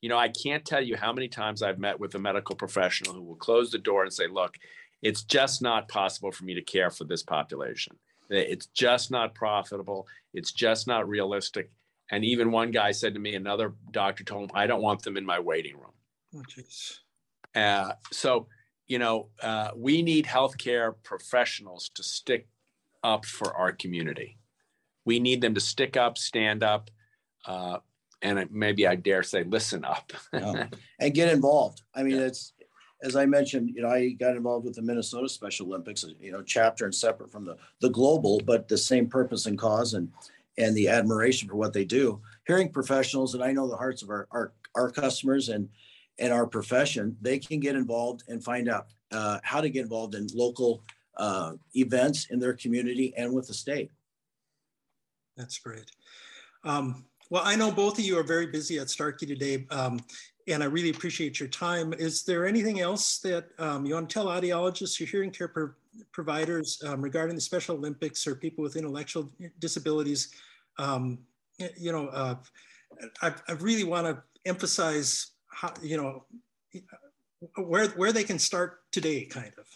You 0.00 0.08
know, 0.08 0.18
I 0.18 0.28
can't 0.28 0.64
tell 0.64 0.82
you 0.82 0.96
how 0.96 1.12
many 1.12 1.28
times 1.28 1.62
I've 1.62 1.78
met 1.78 2.00
with 2.00 2.14
a 2.14 2.18
medical 2.18 2.56
professional 2.56 3.14
who 3.14 3.22
will 3.22 3.36
close 3.36 3.70
the 3.70 3.78
door 3.78 4.02
and 4.02 4.12
say, 4.12 4.26
look, 4.26 4.56
it's 5.02 5.22
just 5.22 5.62
not 5.62 5.88
possible 5.88 6.32
for 6.32 6.44
me 6.44 6.54
to 6.54 6.62
care 6.62 6.90
for 6.90 7.04
this 7.04 7.22
population. 7.22 7.96
It's 8.30 8.66
just 8.66 9.10
not 9.10 9.34
profitable. 9.34 10.06
It's 10.32 10.52
just 10.52 10.86
not 10.86 11.08
realistic. 11.08 11.70
And 12.10 12.24
even 12.24 12.50
one 12.50 12.70
guy 12.70 12.92
said 12.92 13.14
to 13.14 13.20
me, 13.20 13.34
another 13.34 13.74
doctor 13.90 14.24
told 14.24 14.50
him, 14.50 14.50
I 14.54 14.66
don't 14.66 14.82
want 14.82 15.02
them 15.02 15.16
in 15.16 15.24
my 15.24 15.38
waiting 15.38 15.76
room. 15.76 15.92
Oh, 16.34 17.60
uh, 17.60 17.92
so, 18.12 18.46
you 18.86 18.98
know, 18.98 19.28
uh, 19.42 19.70
we 19.76 20.02
need 20.02 20.26
healthcare 20.26 20.94
professionals 21.02 21.90
to 21.94 22.02
stick 22.02 22.48
up 23.02 23.24
for 23.24 23.54
our 23.56 23.72
community 23.72 24.38
we 25.04 25.18
need 25.18 25.40
them 25.40 25.54
to 25.54 25.60
stick 25.60 25.96
up, 25.96 26.18
stand 26.18 26.62
up, 26.62 26.90
uh, 27.46 27.78
and 28.22 28.50
maybe 28.50 28.86
I 28.86 28.96
dare 28.96 29.22
say, 29.22 29.44
listen 29.44 29.84
up 29.84 30.12
yeah. 30.32 30.66
and 31.00 31.14
get 31.14 31.32
involved. 31.32 31.82
I 31.94 32.02
mean, 32.02 32.16
yeah. 32.16 32.26
it's 32.26 32.52
as 33.02 33.16
I 33.16 33.26
mentioned, 33.26 33.70
you 33.74 33.82
know, 33.82 33.88
I 33.88 34.10
got 34.10 34.36
involved 34.36 34.64
with 34.64 34.74
the 34.74 34.82
Minnesota 34.82 35.28
Special 35.28 35.66
Olympics, 35.66 36.04
you 36.20 36.32
know, 36.32 36.42
chapter 36.42 36.84
and 36.84 36.94
separate 36.94 37.30
from 37.30 37.44
the 37.44 37.56
the 37.80 37.90
global, 37.90 38.40
but 38.44 38.68
the 38.68 38.78
same 38.78 39.08
purpose 39.08 39.46
and 39.46 39.58
cause 39.58 39.94
and 39.94 40.10
and 40.58 40.76
the 40.76 40.88
admiration 40.88 41.48
for 41.48 41.56
what 41.56 41.72
they 41.72 41.84
do. 41.84 42.20
Hearing 42.46 42.70
professionals, 42.70 43.34
and 43.34 43.42
I 43.42 43.52
know 43.52 43.68
the 43.68 43.76
hearts 43.76 44.02
of 44.02 44.10
our 44.10 44.28
our, 44.30 44.52
our 44.74 44.90
customers 44.90 45.48
and 45.48 45.68
and 46.18 46.32
our 46.32 46.46
profession, 46.46 47.16
they 47.20 47.38
can 47.38 47.60
get 47.60 47.74
involved 47.74 48.24
and 48.28 48.44
find 48.44 48.68
out 48.68 48.88
uh, 49.10 49.38
how 49.42 49.60
to 49.60 49.70
get 49.70 49.82
involved 49.82 50.14
in 50.14 50.26
local 50.34 50.82
uh, 51.16 51.52
events 51.74 52.26
in 52.30 52.38
their 52.38 52.52
community 52.52 53.14
and 53.16 53.32
with 53.32 53.46
the 53.46 53.54
state. 53.54 53.90
That's 55.36 55.58
great. 55.58 55.90
Um, 56.64 57.06
well, 57.30 57.42
I 57.44 57.56
know 57.56 57.70
both 57.70 57.98
of 57.98 58.04
you 58.04 58.18
are 58.18 58.24
very 58.24 58.46
busy 58.46 58.78
at 58.78 58.90
Starkey 58.90 59.24
today, 59.24 59.66
um, 59.70 60.00
and 60.50 60.62
I 60.62 60.66
really 60.66 60.90
appreciate 60.90 61.40
your 61.40 61.48
time. 61.48 61.92
Is 61.92 62.22
there 62.22 62.46
anything 62.46 62.80
else 62.80 63.18
that 63.18 63.48
um, 63.58 63.84
you 63.84 63.94
want 63.94 64.08
to 64.08 64.14
tell 64.14 64.26
audiologists 64.26 65.00
or 65.00 65.04
hearing 65.04 65.30
care 65.30 65.48
pro 65.48 65.70
providers 66.12 66.80
um, 66.86 67.00
regarding 67.02 67.34
the 67.34 67.40
Special 67.40 67.76
Olympics 67.76 68.26
or 68.26 68.34
people 68.34 68.62
with 68.62 68.76
intellectual 68.76 69.30
disabilities? 69.58 70.30
Um, 70.78 71.18
you 71.76 71.92
know, 71.92 72.08
uh, 72.08 72.36
I, 73.22 73.34
I, 73.48 73.52
really 73.54 73.84
want 73.84 74.06
to 74.06 74.22
emphasize 74.46 75.32
how, 75.48 75.74
you 75.82 75.96
know, 75.96 76.24
where, 77.56 77.88
where 77.88 78.12
they 78.12 78.24
can 78.24 78.38
start 78.38 78.80
today, 78.92 79.24
kind 79.24 79.52
of. 79.58 79.66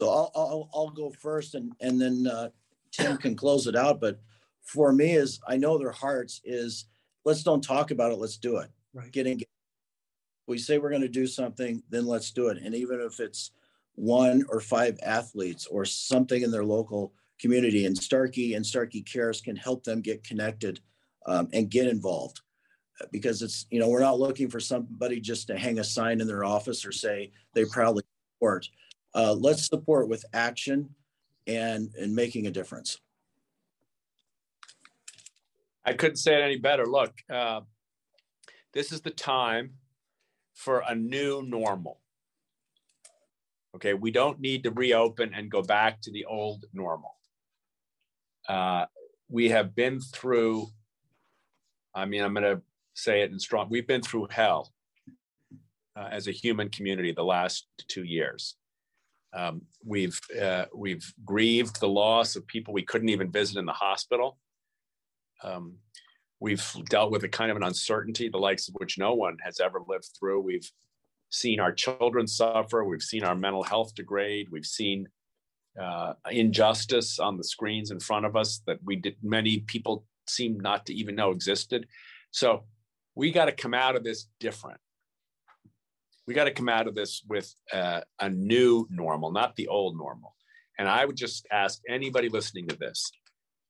So 0.00 0.08
I'll, 0.08 0.30
I'll, 0.34 0.70
I'll 0.74 0.90
go 0.90 1.10
first 1.10 1.54
and, 1.54 1.72
and 1.80 2.00
then 2.00 2.26
uh, 2.26 2.50
Tim 2.92 3.16
can 3.16 3.34
close 3.34 3.66
it 3.66 3.76
out. 3.76 4.00
But 4.00 4.20
for 4.62 4.92
me 4.92 5.12
is 5.12 5.40
I 5.48 5.56
know 5.56 5.78
their 5.78 5.92
hearts 5.92 6.40
is 6.44 6.86
let's 7.24 7.42
don't 7.42 7.62
talk 7.62 7.90
about 7.90 8.12
it, 8.12 8.18
let's 8.18 8.36
do 8.36 8.58
it. 8.58 8.70
Right. 8.92 9.10
Getting 9.10 9.42
we 10.46 10.58
say 10.58 10.78
we're 10.78 10.90
going 10.90 11.02
to 11.02 11.08
do 11.08 11.26
something, 11.26 11.82
then 11.90 12.06
let's 12.06 12.30
do 12.30 12.48
it. 12.48 12.58
And 12.62 12.74
even 12.74 13.00
if 13.00 13.20
it's 13.20 13.52
one 13.94 14.44
or 14.48 14.60
five 14.60 14.98
athletes 15.02 15.66
or 15.66 15.84
something 15.84 16.42
in 16.42 16.50
their 16.50 16.64
local 16.64 17.12
community, 17.40 17.86
and 17.86 17.96
Starkey 17.96 18.54
and 18.54 18.64
Starkey 18.64 19.02
Cares 19.02 19.40
can 19.40 19.56
help 19.56 19.84
them 19.84 20.00
get 20.00 20.24
connected 20.24 20.80
um, 21.26 21.48
and 21.52 21.70
get 21.70 21.86
involved. 21.86 22.40
Because 23.10 23.42
it's, 23.42 23.66
you 23.70 23.80
know, 23.80 23.88
we're 23.88 24.00
not 24.00 24.20
looking 24.20 24.48
for 24.48 24.60
somebody 24.60 25.20
just 25.20 25.48
to 25.48 25.58
hang 25.58 25.80
a 25.80 25.84
sign 25.84 26.20
in 26.20 26.28
their 26.28 26.44
office 26.44 26.86
or 26.86 26.92
say 26.92 27.32
they 27.52 27.64
proudly 27.64 28.04
support. 28.36 28.68
Uh, 29.14 29.32
let's 29.32 29.66
support 29.66 30.08
with 30.08 30.24
action 30.32 30.88
and 31.46 31.92
and 31.98 32.14
making 32.14 32.46
a 32.46 32.50
difference. 32.50 32.98
I 35.84 35.92
couldn't 35.92 36.16
say 36.16 36.34
it 36.34 36.42
any 36.42 36.56
better. 36.56 36.86
Look, 36.86 37.12
uh, 37.28 37.62
this 38.72 38.92
is 38.92 39.00
the 39.00 39.10
time 39.10 39.74
for 40.54 40.82
a 40.88 40.94
new 40.94 41.42
normal. 41.42 42.00
Okay, 43.76 43.94
we 43.94 44.10
don't 44.10 44.40
need 44.40 44.62
to 44.64 44.70
reopen 44.70 45.34
and 45.34 45.50
go 45.50 45.62
back 45.62 46.00
to 46.02 46.12
the 46.12 46.24
old 46.24 46.64
normal. 46.72 47.16
Uh, 48.48 48.86
we 49.28 49.48
have 49.48 49.74
been 49.74 50.00
through, 50.00 50.68
I 51.94 52.04
mean, 52.04 52.22
I'm 52.22 52.34
going 52.34 52.44
to 52.44 52.62
say 52.94 53.22
it 53.22 53.32
in 53.32 53.38
strong, 53.38 53.68
we've 53.68 53.86
been 53.86 54.02
through 54.02 54.28
hell 54.30 54.72
uh, 55.96 56.08
as 56.10 56.28
a 56.28 56.32
human 56.32 56.68
community 56.68 57.12
the 57.12 57.24
last 57.24 57.66
two 57.88 58.04
years. 58.04 58.56
Um, 59.32 59.62
we've 59.84 60.20
uh, 60.40 60.66
we've 60.72 61.12
grieved 61.24 61.80
the 61.80 61.88
loss 61.88 62.36
of 62.36 62.46
people 62.46 62.72
we 62.72 62.84
couldn't 62.84 63.08
even 63.08 63.32
visit 63.32 63.56
in 63.58 63.66
the 63.66 63.72
hospital. 63.72 64.38
Um, 65.42 65.78
we've 66.44 66.76
dealt 66.90 67.10
with 67.10 67.24
a 67.24 67.28
kind 67.28 67.50
of 67.50 67.56
an 67.56 67.62
uncertainty, 67.62 68.28
the 68.28 68.36
likes 68.36 68.68
of 68.68 68.74
which 68.74 68.98
no 68.98 69.14
one 69.14 69.38
has 69.42 69.60
ever 69.60 69.80
lived 69.88 70.10
through. 70.18 70.42
We've 70.42 70.70
seen 71.30 71.58
our 71.58 71.72
children 71.72 72.26
suffer. 72.26 72.84
We've 72.84 73.00
seen 73.00 73.24
our 73.24 73.34
mental 73.34 73.62
health 73.62 73.94
degrade. 73.94 74.48
We've 74.52 74.66
seen 74.66 75.08
uh, 75.80 76.12
injustice 76.30 77.18
on 77.18 77.38
the 77.38 77.44
screens 77.44 77.90
in 77.90 77.98
front 77.98 78.26
of 78.26 78.36
us 78.36 78.60
that 78.66 78.76
we 78.84 78.96
did. 78.96 79.16
Many 79.22 79.60
people 79.60 80.04
seem 80.28 80.60
not 80.60 80.84
to 80.86 80.94
even 80.94 81.14
know 81.14 81.30
existed. 81.30 81.86
So 82.30 82.64
we 83.14 83.32
got 83.32 83.46
to 83.46 83.52
come 83.52 83.72
out 83.72 83.96
of 83.96 84.04
this 84.04 84.26
different. 84.38 84.80
We 86.26 86.34
got 86.34 86.44
to 86.44 86.52
come 86.52 86.68
out 86.68 86.86
of 86.86 86.94
this 86.94 87.22
with 87.26 87.54
uh, 87.72 88.02
a 88.20 88.28
new 88.28 88.86
normal, 88.90 89.32
not 89.32 89.56
the 89.56 89.68
old 89.68 89.96
normal. 89.96 90.34
And 90.78 90.88
I 90.88 91.06
would 91.06 91.16
just 91.16 91.46
ask 91.50 91.80
anybody 91.88 92.28
listening 92.28 92.68
to 92.68 92.76
this 92.76 93.10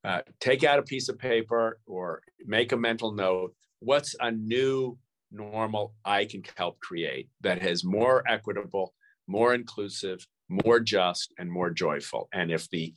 uh, 0.04 0.20
take 0.38 0.64
out 0.64 0.78
a 0.78 0.82
piece 0.82 1.08
of 1.08 1.18
paper 1.18 1.78
or 1.86 2.22
make 2.44 2.72
a 2.72 2.76
mental 2.76 3.12
note. 3.12 3.54
What's 3.80 4.14
a 4.20 4.30
new 4.30 4.98
normal 5.32 5.94
I 6.04 6.26
can 6.26 6.42
help 6.56 6.78
create 6.80 7.28
that 7.40 7.64
is 7.64 7.84
more 7.84 8.22
equitable, 8.28 8.94
more 9.26 9.54
inclusive, 9.54 10.26
more 10.48 10.78
just, 10.78 11.32
and 11.38 11.50
more 11.50 11.70
joyful? 11.70 12.28
And 12.32 12.52
if 12.52 12.68
the 12.68 12.94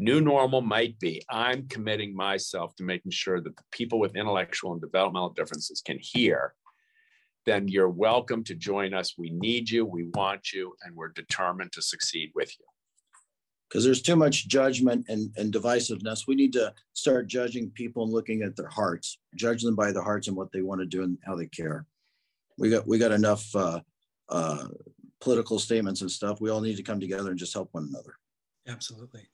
new 0.00 0.20
normal 0.20 0.60
might 0.60 0.98
be, 0.98 1.22
I'm 1.30 1.68
committing 1.68 2.14
myself 2.14 2.74
to 2.76 2.84
making 2.84 3.12
sure 3.12 3.40
that 3.40 3.56
the 3.56 3.62
people 3.72 4.00
with 4.00 4.16
intellectual 4.16 4.72
and 4.72 4.80
developmental 4.80 5.30
differences 5.30 5.80
can 5.80 5.98
hear, 6.00 6.54
then 7.46 7.68
you're 7.68 7.88
welcome 7.88 8.44
to 8.44 8.54
join 8.54 8.94
us. 8.94 9.14
We 9.16 9.30
need 9.30 9.70
you, 9.70 9.84
we 9.84 10.08
want 10.14 10.52
you, 10.52 10.74
and 10.82 10.94
we're 10.94 11.08
determined 11.08 11.72
to 11.72 11.82
succeed 11.82 12.30
with 12.34 12.52
you. 12.58 12.66
Because 13.68 13.84
there's 13.84 14.00
too 14.00 14.16
much 14.16 14.48
judgment 14.48 15.04
and, 15.08 15.30
and 15.36 15.52
divisiveness. 15.52 16.26
We 16.26 16.34
need 16.34 16.54
to 16.54 16.72
start 16.94 17.26
judging 17.26 17.70
people 17.70 18.02
and 18.02 18.12
looking 18.12 18.42
at 18.42 18.56
their 18.56 18.68
hearts, 18.68 19.18
judge 19.34 19.62
them 19.62 19.76
by 19.76 19.92
their 19.92 20.02
hearts 20.02 20.26
and 20.26 20.36
what 20.36 20.50
they 20.52 20.62
want 20.62 20.80
to 20.80 20.86
do 20.86 21.02
and 21.02 21.18
how 21.26 21.36
they 21.36 21.46
care. 21.46 21.86
We 22.56 22.70
got 22.70 22.86
we 22.86 22.98
got 22.98 23.12
enough 23.12 23.54
uh, 23.54 23.80
uh, 24.30 24.68
political 25.20 25.58
statements 25.58 26.00
and 26.00 26.10
stuff. 26.10 26.40
We 26.40 26.50
all 26.50 26.60
need 26.60 26.76
to 26.76 26.82
come 26.82 26.98
together 26.98 27.30
and 27.30 27.38
just 27.38 27.54
help 27.54 27.68
one 27.72 27.88
another. 27.88 28.14
Absolutely. 28.66 29.28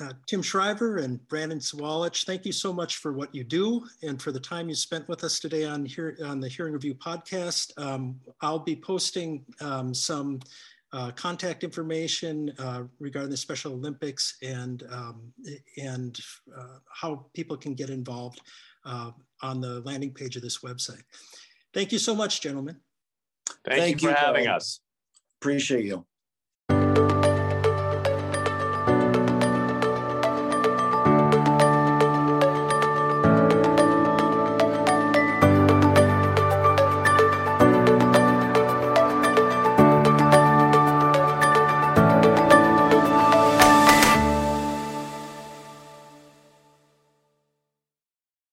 Uh, 0.00 0.12
Tim 0.26 0.42
Shriver 0.42 0.98
and 0.98 1.26
Brandon 1.26 1.58
Sawalich, 1.58 2.24
thank 2.24 2.46
you 2.46 2.52
so 2.52 2.72
much 2.72 2.98
for 2.98 3.12
what 3.12 3.34
you 3.34 3.42
do 3.42 3.84
and 4.02 4.22
for 4.22 4.30
the 4.30 4.38
time 4.38 4.68
you 4.68 4.76
spent 4.76 5.08
with 5.08 5.24
us 5.24 5.40
today 5.40 5.64
on 5.64 5.84
here 5.84 6.16
on 6.24 6.38
the 6.38 6.48
Hearing 6.48 6.72
Review 6.72 6.94
podcast. 6.94 7.72
Um, 7.78 8.20
I'll 8.40 8.60
be 8.60 8.76
posting 8.76 9.44
um, 9.60 9.92
some 9.92 10.38
uh, 10.92 11.10
contact 11.12 11.64
information 11.64 12.52
uh, 12.58 12.84
regarding 12.98 13.30
the 13.30 13.36
Special 13.36 13.72
Olympics 13.72 14.38
and 14.42 14.84
um, 14.90 15.32
and 15.76 16.18
uh, 16.56 16.78
how 16.92 17.26
people 17.34 17.56
can 17.56 17.74
get 17.74 17.90
involved 17.90 18.40
uh, 18.84 19.10
on 19.42 19.60
the 19.60 19.80
landing 19.80 20.12
page 20.12 20.36
of 20.36 20.42
this 20.42 20.58
website. 20.58 21.02
Thank 21.74 21.92
you 21.92 21.98
so 21.98 22.14
much, 22.14 22.40
gentlemen. 22.40 22.76
Thank, 23.66 23.80
Thank 23.80 24.02
you 24.02 24.08
for 24.08 24.14
you, 24.14 24.16
having 24.16 24.46
us. 24.46 24.80
Appreciate 25.40 25.84
you. 25.84 26.06